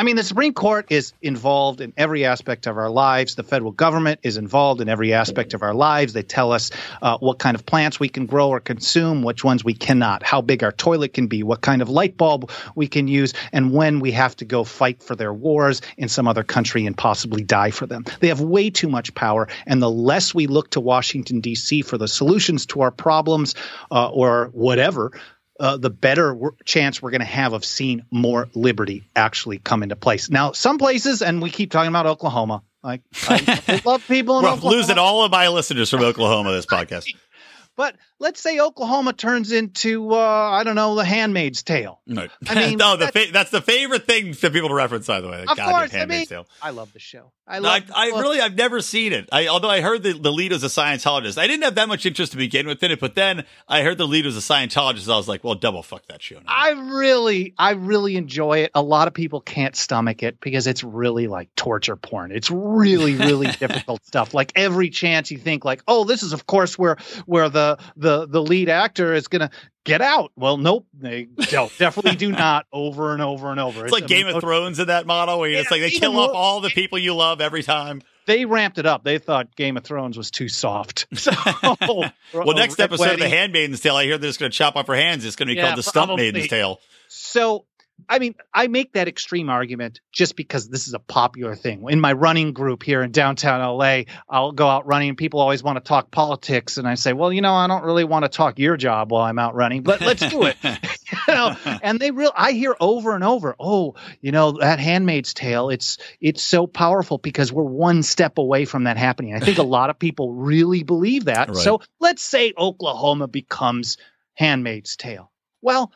[0.00, 3.34] I mean, the Supreme Court is involved in every aspect of our lives.
[3.34, 6.14] The federal government is involved in every aspect of our lives.
[6.14, 6.70] They tell us
[7.02, 10.40] uh, what kind of plants we can grow or consume, which ones we cannot, how
[10.40, 14.00] big our toilet can be, what kind of light bulb we can use, and when
[14.00, 17.70] we have to go fight for their wars in some other country and possibly die
[17.70, 18.06] for them.
[18.20, 21.82] They have way too much power, and the less we look to Washington, D.C.
[21.82, 23.54] for the solutions to our problems
[23.90, 25.12] uh, or whatever,
[25.60, 26.34] uh, the better
[26.64, 30.30] chance we're going to have of seeing more liberty actually come into place.
[30.30, 32.62] Now, some places, and we keep talking about Oklahoma.
[32.82, 36.64] Like I, I love people in Oklahoma, losing all of my listeners from Oklahoma this
[36.64, 37.14] podcast.
[37.76, 42.00] but let's say Oklahoma turns into uh, I don't know, The Handmaid's Tale.
[42.06, 45.06] No, I mean, no, the that's- fa- that's the favorite thing for people to reference.
[45.08, 46.46] By the way, Of goddamn course, I mean, Tale.
[46.62, 47.32] I love the show.
[47.48, 47.82] I No, love.
[47.92, 49.28] I look, really, I've never seen it.
[49.32, 51.36] I, although I heard the, the lead was a Scientologist.
[51.36, 53.98] I didn't have that much interest to begin with in it, but then I heard
[53.98, 55.12] the lead was a Scientologist.
[55.12, 56.36] I was like, well, double fuck that show.
[56.36, 56.42] Now.
[56.46, 58.70] I really, I really enjoy it.
[58.74, 62.30] A lot of people can't stomach it because it's really like torture porn.
[62.30, 64.32] It's really, really difficult stuff.
[64.34, 68.09] Like every chance you think, like, oh, this is of course where where the the
[68.10, 69.50] the the lead actor is going to
[69.84, 70.32] get out.
[70.36, 72.66] Well, nope, they don't, definitely do not.
[72.72, 73.84] Over and over and over.
[73.86, 76.18] It's, it's like Game of Thrones in that model where yeah, just like they kill
[76.18, 79.02] off all the people you love every time they ramped it up.
[79.04, 81.06] They thought Game of Thrones was too soft.
[81.20, 81.32] So,
[81.62, 84.74] well, oh, next episode of The Handmaid's Tale, I hear they're just going to chop
[84.76, 85.24] off her hands.
[85.24, 86.80] It's going to be yeah, called The Stump Maiden's Tale.
[87.08, 87.66] So
[88.08, 91.84] I mean, I make that extreme argument just because this is a popular thing.
[91.88, 95.62] In my running group here in downtown LA, I'll go out running and people always
[95.62, 96.76] want to talk politics.
[96.76, 99.22] And I say, well, you know, I don't really want to talk your job while
[99.22, 100.56] I'm out running, but let's do it.
[101.28, 105.34] you know, and they real I hear over and over, oh, you know, that handmaid's
[105.34, 109.34] tale, it's it's so powerful because we're one step away from that happening.
[109.34, 111.40] I think a lot of people really believe that.
[111.50, 111.56] Right.
[111.56, 113.96] So let's say Oklahoma becomes
[114.34, 115.32] handmaid's tale.
[115.62, 115.90] Well,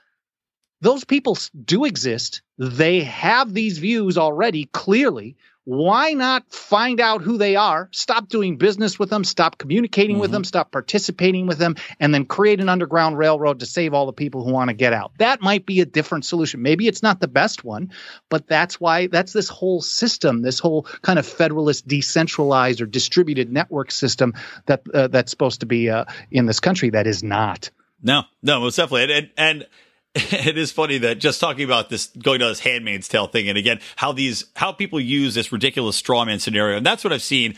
[0.85, 2.43] those people do exist.
[2.59, 5.37] They have these views already clearly.
[5.65, 10.21] Why not find out who they are, stop doing business with them, stop communicating mm-hmm.
[10.21, 14.05] with them, stop participating with them, and then create an underground railroad to save all
[14.05, 15.13] the people who want to get out?
[15.17, 16.61] That might be a different solution.
[16.61, 17.91] Maybe it's not the best one,
[18.29, 23.51] but that's why that's this whole system, this whole kind of federalist, decentralized, or distributed
[23.51, 24.35] network system
[24.67, 27.71] that uh, that's supposed to be uh, in this country that is not.
[28.03, 29.15] No, no, most definitely.
[29.15, 29.67] and, and
[30.33, 33.59] it is funny that just talking about this going to this handmaid's tale thing and
[33.59, 36.77] again how these how people use this ridiculous strawman scenario.
[36.77, 37.57] And that's what i've seen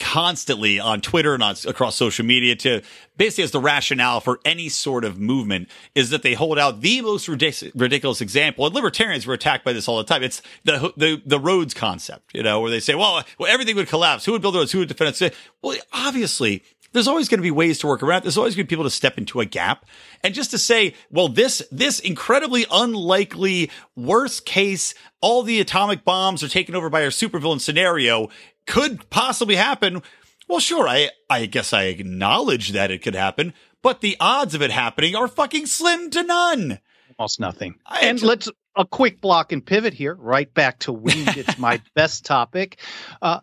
[0.00, 2.82] constantly on twitter and on, across social media to
[3.16, 7.00] basically as the rationale for any sort of movement is that they hold out the
[7.02, 8.66] most ridic- ridiculous example.
[8.66, 10.24] And libertarians were attacked by this all the time.
[10.24, 13.88] It's the the the roads concept you know where they say well, well everything would
[13.88, 14.24] collapse.
[14.24, 14.72] Who would build roads?
[14.72, 18.22] Who would defend it well obviously there's always going to be ways to work around.
[18.22, 19.86] There's always going to be people to step into a gap.
[20.22, 26.42] And just to say, well, this, this incredibly unlikely worst case, all the atomic bombs
[26.42, 28.28] are taken over by our supervillain scenario
[28.66, 30.02] could possibly happen.
[30.48, 30.86] Well, sure.
[30.86, 35.16] I, I guess I acknowledge that it could happen, but the odds of it happening
[35.16, 36.78] are fucking slim to none.
[37.18, 37.76] Almost nothing.
[37.86, 41.36] I, and let's, a quick block and pivot here, right back to weed.
[41.36, 42.78] it's my best topic.
[43.20, 43.40] Uh,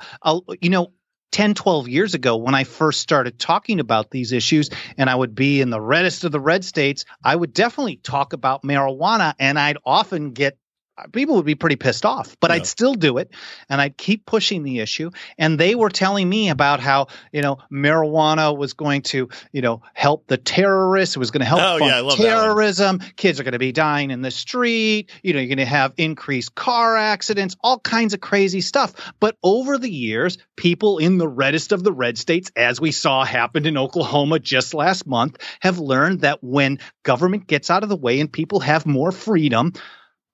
[0.61, 0.91] you know,
[1.31, 5.35] 10, 12 years ago when I first started talking about these issues and I would
[5.35, 9.59] be in the reddest of the red states, I would definitely talk about marijuana and
[9.59, 10.57] I'd often get
[10.99, 12.55] Uh, people would be pretty pissed off, but yeah.
[12.55, 13.31] I'd still do it
[13.69, 15.11] and I'd keep pushing the issue.
[15.37, 19.81] And they were telling me about how, you know, marijuana was going to, you know,
[19.93, 21.15] help the terrorists.
[21.15, 22.99] It was going to help oh, yeah, terrorism.
[23.15, 25.11] Kids are going to be dying in the street.
[25.23, 29.13] You know, you're going to have increased car accidents, all kinds of crazy stuff.
[29.19, 33.23] But over the years, people in the reddest of the red states, as we saw
[33.23, 37.95] happened in Oklahoma just last month, have learned that when government gets out of the
[37.95, 39.73] way and people have more freedom,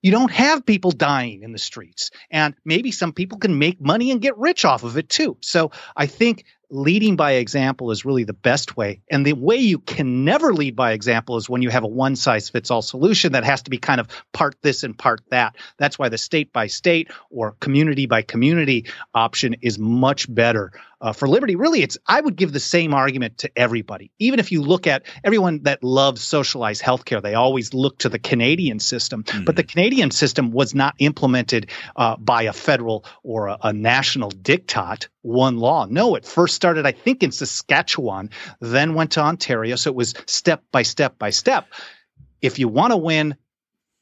[0.02, 2.10] you don't have people dying in the streets.
[2.30, 5.36] And maybe some people can make money and get rich off of it too.
[5.40, 9.00] So I think leading by example is really the best way.
[9.10, 12.16] And the way you can never lead by example is when you have a one
[12.16, 15.56] size fits all solution that has to be kind of part this and part that.
[15.78, 21.12] That's why the state by state or community by community option is much better uh,
[21.12, 21.56] for liberty.
[21.56, 24.10] Really, it's I would give the same argument to everybody.
[24.18, 28.18] Even if you look at everyone that loves socialized healthcare, they always look to the
[28.18, 29.24] Canadian system.
[29.24, 29.44] Mm-hmm.
[29.44, 34.30] But the Canadian system was not implemented uh, by a federal or a, a national
[34.30, 35.86] diktat, one law.
[35.88, 38.30] No, it first started, I think, in Saskatchewan,
[38.60, 39.76] then went to Ontario.
[39.76, 41.66] So it was step by step by step.
[42.40, 43.36] If you want to win,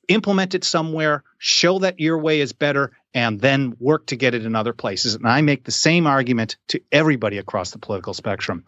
[0.08, 4.44] implement it somewhere, show that your way is better, and then work to get it
[4.44, 5.14] in other places.
[5.14, 8.64] And I make the same argument to everybody across the political spectrum.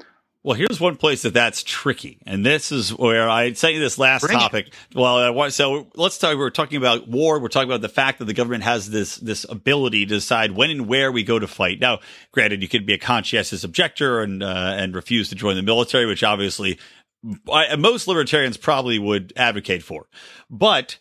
[0.46, 3.98] Well, here's one place that that's tricky, and this is where I sent you this
[3.98, 4.72] last topic.
[4.94, 6.38] Well, so let's talk.
[6.38, 7.40] We're talking about war.
[7.40, 10.70] We're talking about the fact that the government has this this ability to decide when
[10.70, 11.80] and where we go to fight.
[11.80, 11.98] Now,
[12.30, 16.06] granted, you could be a conscientious objector and uh, and refuse to join the military,
[16.06, 16.78] which obviously
[17.52, 20.06] I, most libertarians probably would advocate for,
[20.48, 20.98] but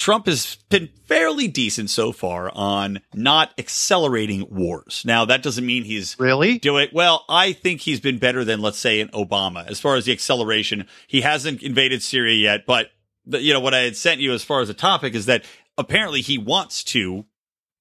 [0.00, 5.02] Trump has been fairly decent so far on not accelerating wars.
[5.04, 7.26] Now, that doesn't mean he's really doing well.
[7.28, 10.86] I think he's been better than, let's say, an Obama as far as the acceleration.
[11.06, 12.90] He hasn't invaded Syria yet, but
[13.26, 15.44] the, you know what I had sent you as far as a topic is that
[15.76, 17.26] apparently he wants to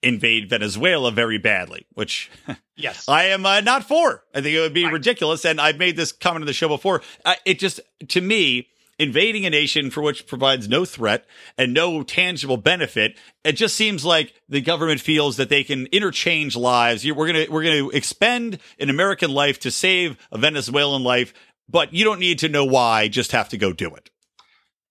[0.04, 2.30] invade Venezuela very badly, which
[2.76, 4.24] yes, I am uh, not for.
[4.36, 4.94] I think it would be right.
[4.94, 5.46] ridiculous.
[5.46, 7.02] And I've made this comment on the show before.
[7.24, 8.68] Uh, it just to me
[9.00, 11.26] invading a nation for which provides no threat
[11.58, 13.18] and no tangible benefit.
[13.44, 17.06] It just seems like the government feels that they can interchange lives.
[17.06, 21.34] We're going to, we're going to expend an American life to save a Venezuelan life,
[21.68, 24.10] but you don't need to know why, just have to go do it.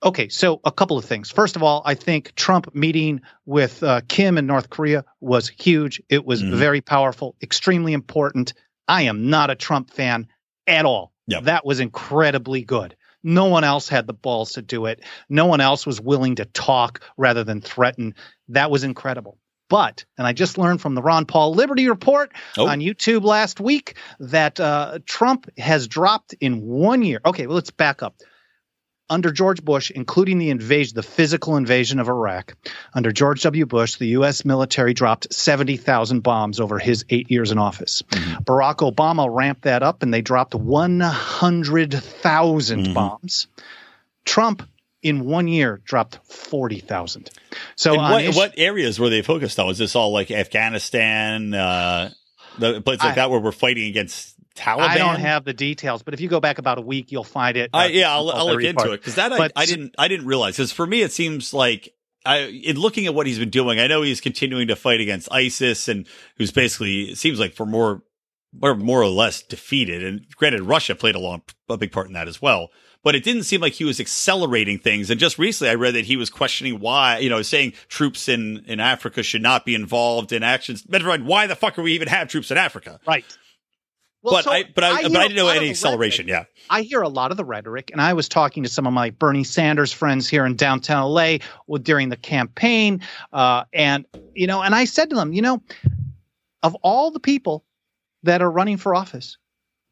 [0.02, 1.30] Okay, so a couple of things.
[1.30, 6.00] First of all, I think Trump meeting with uh, Kim in North Korea was huge.
[6.09, 6.56] It was mm-hmm.
[6.56, 8.54] very powerful, extremely important.
[8.86, 10.28] I am not a Trump fan
[10.68, 11.12] at all.
[11.26, 11.44] Yep.
[11.44, 12.96] That was incredibly good.
[13.23, 15.03] No one else had the balls to do it.
[15.29, 18.14] No one else was willing to talk rather than threaten.
[18.49, 19.39] That was incredible.
[19.69, 22.66] But, and I just learned from the Ron Paul Liberty Report Oh.
[22.69, 27.21] on YouTube last week that uh, Trump has dropped in one year.
[27.25, 28.16] Okay, well, let's back up.
[29.11, 32.54] Under George Bush, including the invasion, the physical invasion of Iraq,
[32.92, 33.64] under George W.
[33.64, 34.44] Bush, the U.S.
[34.44, 38.02] military dropped 70,000 bombs over his eight years in office.
[38.44, 43.46] Barack Obama ramped that up and they dropped 100,000 bombs.
[44.24, 44.62] Trump,
[45.02, 47.30] in one year, dropped 40,000.
[47.76, 49.66] So, what, issue- what areas were they focused on?
[49.66, 52.11] Was this all like Afghanistan, uh,
[52.59, 54.80] the places like I- that where we're fighting against Taliban?
[54.80, 57.56] I don't have the details, but if you go back about a week, you'll find
[57.56, 57.70] it.
[57.72, 58.88] I, uh, yeah, I'll, I'll look into report.
[58.88, 61.54] it because that But- I, I didn't I didn't realize because for me it seems
[61.54, 61.94] like
[62.26, 65.30] I in looking at what he's been doing, I know he's continuing to fight against
[65.32, 66.06] ISIS and
[66.36, 68.02] who's basically it seems like for more
[68.61, 70.04] or more or less defeated.
[70.04, 72.70] And granted, Russia played a long a big part in that as well.
[73.04, 75.09] But it didn't seem like he was accelerating things.
[75.09, 78.64] And just recently, I read that he was questioning why, you know, saying troops in,
[78.66, 80.82] in Africa should not be involved in actions.
[80.82, 82.98] Better mind, why the fuck are we even have troops in Africa?
[83.06, 83.24] Right.
[84.23, 86.27] Well, but so I, but I, hear but I didn't know any acceleration.
[86.27, 86.49] rhetoric.
[86.57, 86.64] Yeah.
[86.71, 89.11] I hear a lot of the rhetoric, and I was talking to some of my
[89.11, 91.39] Bernie Sanders friends here in downtown LA
[91.83, 93.03] during the campaign,
[93.33, 95.62] uh, and you know, and I said to them, you know,
[96.62, 97.64] of all the people
[98.25, 99.39] that are running for office,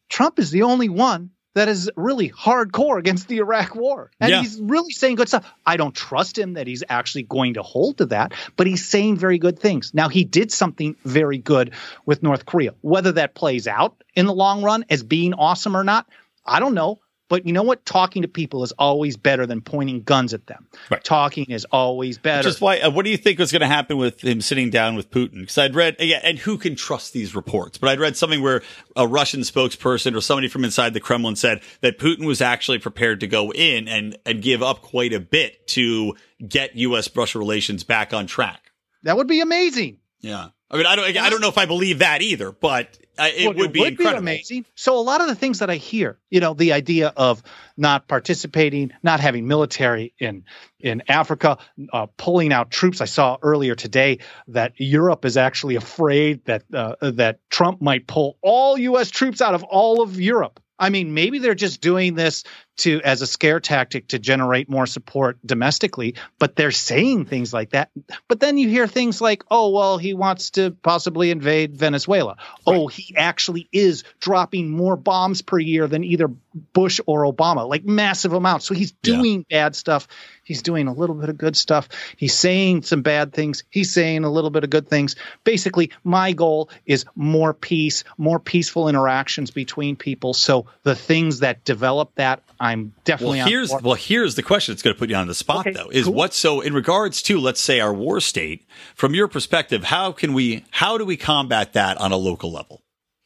[0.08, 4.10] Trump is the only one that is really hardcore against the Iraq war.
[4.20, 4.42] And Yeah.
[4.42, 5.50] he's really saying good stuff.
[5.64, 9.16] I don't trust him that he's actually going to hold to that, but he's saying
[9.16, 9.92] very good things.
[9.94, 11.72] Now, he did something very good
[12.04, 12.74] with North Korea.
[12.82, 16.06] Whether that plays out in the long run as being awesome or not,
[16.44, 17.00] I don't know.
[17.28, 17.84] But you know what?
[17.84, 20.68] Talking to people is always better than pointing guns at them.
[20.90, 21.02] Right.
[21.02, 22.44] Talking is always better.
[22.44, 24.94] Just why, uh, what do you think was going to happen with him sitting down
[24.94, 25.40] with Putin?
[25.40, 27.78] Because I'd read, yeah, and who can trust these reports?
[27.78, 28.62] But I'd read something where
[28.94, 33.20] a Russian spokesperson or somebody from inside the Kremlin said that Putin was actually prepared
[33.20, 36.14] to go in and, and give up quite a bit to
[36.46, 37.14] get U.S.
[37.14, 38.70] Russia relations back on track.
[39.02, 39.98] that would be amazing.
[40.20, 40.48] Yeah.
[40.70, 43.46] I mean, I don't, I don't know if I believe that either, but uh, it
[43.46, 44.18] Well, would be incredible.
[44.18, 44.66] amazing.
[44.74, 47.42] So a lot of the things that I hear, you know, the idea of
[47.76, 50.44] not participating, not having military in
[50.80, 51.56] in Africa,
[51.92, 53.00] uh, pulling out troops.
[53.00, 58.36] I saw earlier today that Europe is actually afraid that uh, that Trump might pull
[58.42, 59.10] all U.S.
[59.10, 60.60] troops out of all of Europe.
[60.78, 62.44] I mean, maybe they're just doing this
[62.78, 67.70] to as a scare tactic to generate more support domestically, but they're saying things like
[67.70, 67.90] that.
[68.28, 72.86] But then you hear things like, "Oh, well, he wants to possibly invade Venezuela." Oh,
[72.86, 76.30] he actually is dropping more bombs per year than either
[76.72, 78.66] Bush or Obama, like massive amounts.
[78.66, 79.16] So he's Yeah.
[79.16, 80.08] doing bad stuff.
[80.42, 81.88] He's doing a little bit of good stuff.
[82.16, 83.64] He's saying some bad things.
[83.68, 85.16] He's saying a little bit of good things.
[85.44, 90.34] Basically, my goal is more peace, more peaceful interactions between people.
[90.34, 94.82] So the things that develop that, I'm definitely Well, here's well, here's the question that's
[94.82, 95.88] going to put you on the spot, Okay, though.
[95.88, 96.14] Is cool.
[96.14, 100.32] what so in regards to let's say our war state, from your perspective, how can
[100.34, 102.82] we how do we combat that on a local level?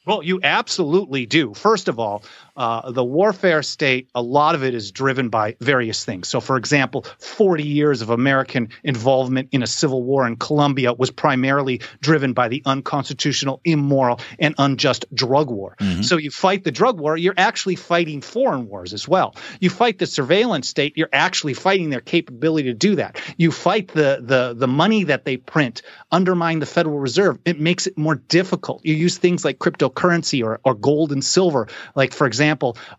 [0.06, 1.52] Well, you absolutely do.
[1.54, 2.24] First of all,
[2.60, 6.28] uh, the warfare state, a lot of it is driven by various things.
[6.28, 11.10] So, for example, 40 years of American involvement in a civil war in Colombia was
[11.10, 15.74] primarily driven by the unconstitutional, immoral, and unjust drug war.
[16.02, 19.36] So, you fight the drug war, you're actually fighting foreign wars as well.
[19.58, 23.18] You fight the surveillance state, you're actually fighting their capability to do that.
[23.38, 25.80] You fight the the the money that they print,
[26.12, 27.38] undermine the Federal Reserve.
[27.46, 28.84] It makes it more difficult.
[28.84, 31.68] You use things like cryptocurrency or, or gold and silver.
[31.94, 32.49] Like, for example,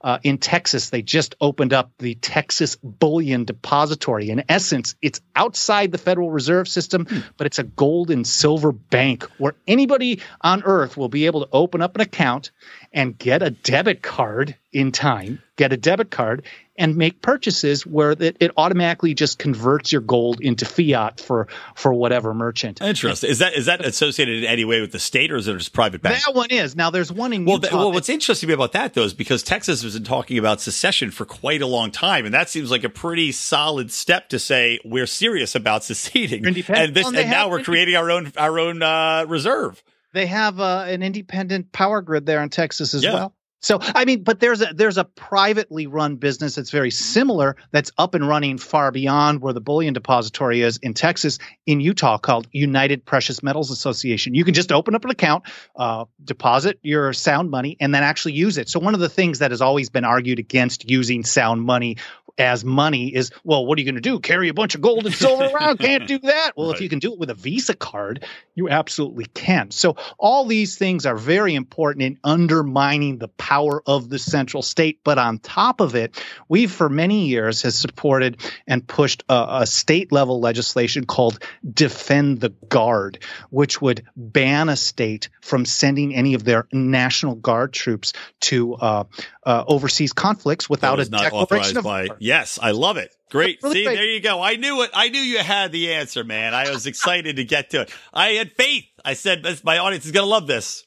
[0.01, 4.29] uh, in Texas, they just opened up the Texas Bullion Depository.
[4.29, 9.23] In essence, it's outside the Federal Reserve System, but it's a gold and silver bank
[9.37, 12.51] where anybody on earth will be able to open up an account
[12.93, 16.43] and get a debit card in time, get a debit card,
[16.77, 21.93] and make purchases where it, it automatically just converts your gold into fiat for for
[21.93, 22.81] whatever merchant.
[22.81, 23.29] Interesting.
[23.29, 25.73] Is that is that associated in any way with the state, or is it just
[25.73, 26.23] private bank?
[26.25, 26.75] That one is.
[26.75, 27.67] Now there's one in Well, Utah.
[27.67, 30.37] th- well, what's interesting to me about that though is because Texas has been talking
[30.37, 34.29] about secession for quite a long time, and that seems like a pretty solid step
[34.29, 36.45] to say we're serious about seceding.
[36.45, 39.83] And this, and now we're creating our own our own uh, reserve.
[40.13, 43.13] They have uh, an independent power grid there in Texas as Yeah.
[43.13, 43.35] well.
[43.63, 47.91] So I mean, but there's a there's a privately run business that's very similar that's
[47.95, 51.37] up and running far beyond where the bullion depository is in Texas
[51.67, 54.33] in Utah called United Precious Metals Association.
[54.33, 55.43] You can just open up an account,
[55.75, 58.67] uh, deposit your sound money, and then actually use it.
[58.67, 61.97] So one of the things that has always been argued against using sound money
[62.41, 65.05] as money is well what are you going to do carry a bunch of gold
[65.05, 66.75] and silver around can't do that well Right.
[66.75, 68.25] if you can do it with a visa card
[68.55, 74.09] you absolutely can so all these things are very important in undermining the power of
[74.09, 78.37] the central state but on top of it we've for many years has supported
[78.67, 81.39] and pushed a, a state level legislation called
[81.73, 83.19] defend the guard
[83.51, 89.03] which would ban a state from sending any of their national guard troops to uh,
[89.45, 92.05] uh, overseas conflicts without a not declaration authorized of by.
[92.07, 92.17] war.
[92.31, 93.13] Yes, I love it.
[93.29, 93.59] Great.
[93.61, 93.95] Really See, great.
[93.95, 94.41] there you go.
[94.41, 94.91] I knew it.
[94.93, 96.53] I knew you had the answer, man.
[96.53, 97.93] I was excited to get to it.
[98.13, 98.85] I had faith.
[99.03, 100.85] I said, my audience is going to love this.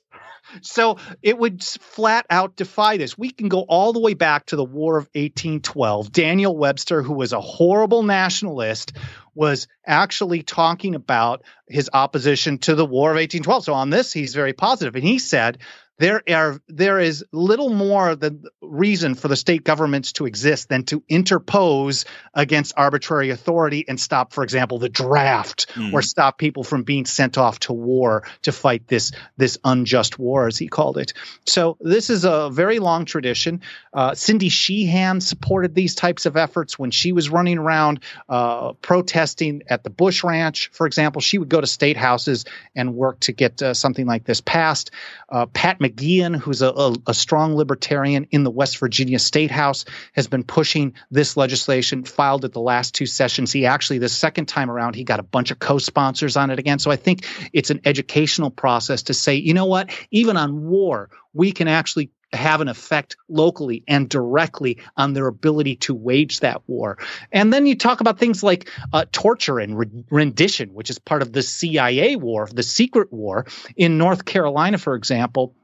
[0.62, 3.18] So it would flat out defy this.
[3.18, 6.10] We can go all the way back to the War of 1812.
[6.12, 8.94] Daniel Webster, who was a horrible nationalist,
[9.34, 13.64] was actually talking about his opposition to the War of 1812.
[13.64, 15.58] So on this, he's very positive, and he said.
[15.98, 20.82] There are there is little more the reason for the state governments to exist than
[20.84, 26.82] to interpose against arbitrary authority and stop, for example, the draft or stop people from
[26.82, 31.12] being sent off to war to fight this this unjust war, as he called it.
[31.46, 33.60] So this is a very long tradition.
[33.92, 39.62] Uh, Cindy Sheehan supported these types of efforts when she was running around uh, protesting
[39.68, 41.20] at the Bush Ranch, for example.
[41.20, 44.90] She would go to state houses and work to get uh, something like this passed.
[45.28, 49.84] Uh, Pat McGeehan, who's a, a, a strong libertarian in the West Virginia State House,
[50.14, 52.04] has been pushing this legislation.
[52.04, 53.52] Filed at the last two sessions.
[53.52, 56.78] He actually, the second time around, he got a bunch of co-sponsors on it again.
[56.78, 61.10] So I think it's an educational process to say, you know what, even on war,
[61.32, 66.62] we can actually have an effect locally and directly on their ability to wage that
[66.66, 66.98] war.
[67.32, 71.22] And then you talk about things like uh, torture and re- rendition, which is part
[71.22, 75.54] of the CIA war, the secret war in North Carolina, for example.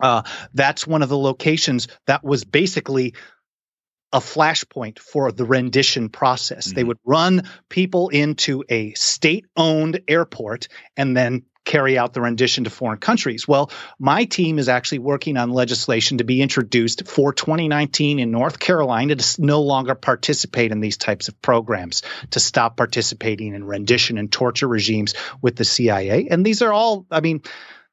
[0.00, 0.22] Uh,
[0.54, 3.14] that's one of the locations that was basically
[4.12, 6.66] a flashpoint for the rendition process.
[6.72, 6.88] They Mhm.
[6.88, 12.70] would run people into a state owned airport and then carry out the rendition to
[12.70, 13.46] foreign countries.
[13.46, 18.58] Well, my team is actually working on legislation to be introduced for 2019 in North
[18.58, 24.18] Carolina to no longer participate in these types of programs, to stop participating in rendition
[24.18, 26.26] and torture regimes with the CIA.
[26.28, 27.42] And these are all, I mean,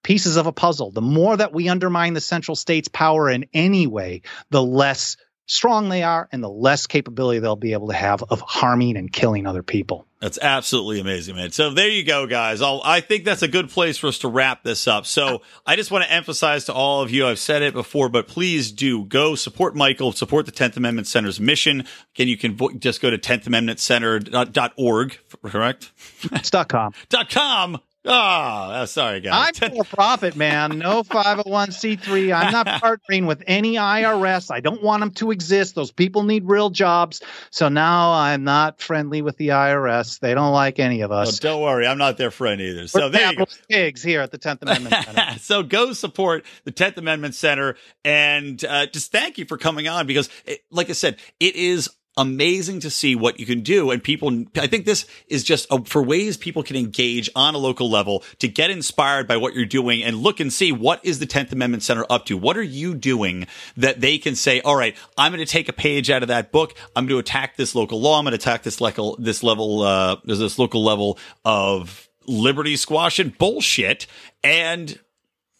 [0.04, 0.92] pieces of a puzzle.
[0.92, 5.18] The more that we undermine the central state's power in any way, the less
[5.48, 9.12] strong they are and the less capability they'll be able to have of harming and
[9.12, 10.06] killing other people.
[10.20, 11.52] That's absolutely amazing, man.
[11.52, 12.62] So there you go, guys.
[12.62, 15.06] I'll, I think that's a good place for us to wrap this up.
[15.06, 18.28] So I just want to emphasize to all of you, I've said it before, but
[18.28, 21.86] please do go support Michael, support the 10th Amendment Center's mission.
[22.16, 25.92] Again, you can just go to 10th Amendment Center.org, correct?
[26.32, 26.94] It's dot com.
[27.10, 27.80] Dot com.
[28.10, 29.60] Oh, sorry, guys.
[29.62, 30.80] I'm for profit, man.
[30.80, 31.04] No
[31.58, 32.34] 501c3.
[32.36, 34.50] I'm not partnering with any IRS.
[34.52, 35.76] I don't want them to exist.
[35.76, 37.22] Those people need real jobs.
[37.52, 40.20] So now I'm not friendly with the IRS.
[40.20, 41.40] They don't like any of us.
[41.40, 42.88] don't worry, I'm not their friend either.
[42.88, 43.46] So We're there you go.
[43.70, 45.40] pigs here at the 10th Amendment Center.
[45.40, 50.08] so go support the 10th Amendment Center and uh, just thank you for coming on
[50.08, 53.92] because, it, like I said, it is amazing to see what you can do.
[53.92, 57.58] And people, I think this is just a, for ways people can engage on a
[57.58, 61.20] local level to get inspired by what you're doing and look and see what is
[61.20, 62.38] the 10th Amendment Center up to?
[62.38, 63.48] What are you doing
[63.78, 66.52] that they can say, all right, I'm going to take a page out of that
[66.52, 66.74] book.
[66.96, 68.18] I'm going to attack this local law.
[68.18, 73.30] I'm going to attack this level, this level, uh, this local level of liberty squashing
[73.38, 74.08] bullshit.
[74.44, 75.00] And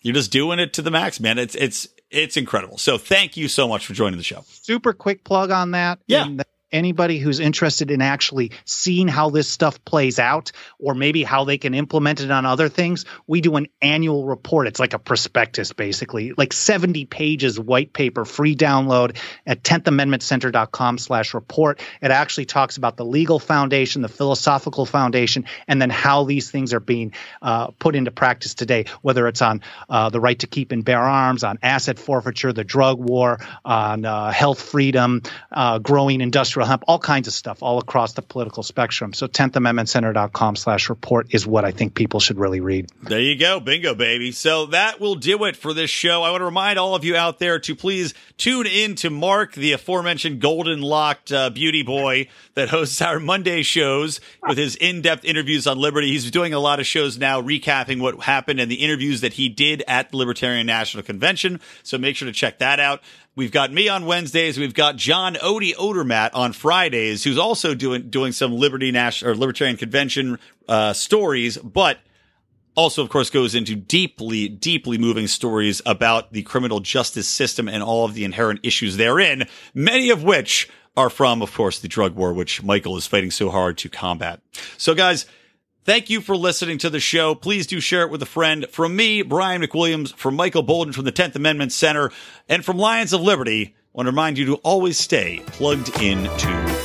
[0.02, 1.38] you're just doing it to the max, man.
[1.38, 2.78] It's it's it's incredible.
[2.78, 4.44] So thank you so much for joining the show.
[4.48, 6.00] Super quick plug on that.
[6.08, 6.26] Yeah.
[6.26, 11.44] And anybody who's interested in actually seeing how this stuff plays out or maybe how
[11.44, 14.68] they can implement it on other things we do an annual report.
[14.68, 16.34] It's like a prospectus basically.
[16.34, 21.82] Like 70 pages white paper free download at 10thamendmentcenter.com slash report.
[22.02, 26.74] It actually talks about the legal foundation the philosophical foundation and then how these things
[26.74, 30.72] are being uh, put into practice today whether it's on uh, the right to keep
[30.72, 36.22] and bear arms on asset forfeiture the drug war on uh, health freedom uh, growing
[36.22, 39.14] industrial hemp, all kinds of stuff all across the political spectrum.
[39.14, 42.90] So 10thamendmentcenter.com slash report is what I think people should really read.
[43.04, 43.60] There you go.
[43.60, 44.32] Bingo, baby.
[44.32, 46.24] So that will do it for this show.
[46.24, 49.54] I want to remind all of you out there to please tune in to Mark,
[49.54, 55.02] the aforementioned golden locked uh, beauty boy that hosts our Monday shows with his in
[55.02, 56.08] depth interviews on liberty.
[56.08, 59.50] He's doing a lot of shows now recapping what happened and the interviews that he
[59.50, 61.60] did at the Libertarian National Convention.
[61.84, 63.02] So make sure to check that out.
[63.38, 64.58] We've got me on Wednesdays.
[64.58, 69.36] We've got John Odie Odermatt on Fridays, who's also doing doing some Liberty National or
[69.36, 72.00] Libertarian Convention uh, stories, but
[72.76, 77.84] also, of course, goes into deeply, deeply moving stories about the criminal justice system and
[77.84, 82.16] all of the inherent issues therein, many of which are from, of course, the drug
[82.16, 84.42] war, which Michael is fighting so hard to combat.
[84.78, 85.28] So, guys,
[85.88, 87.34] Thank you for listening to the show.
[87.34, 88.68] Please do share it with a friend.
[88.72, 92.12] From me, Brian McWilliams, from Michael Boldin from the 10th Amendment Center,
[92.50, 96.77] and from Lions of Liberty, I want to remind you to always stay plugged into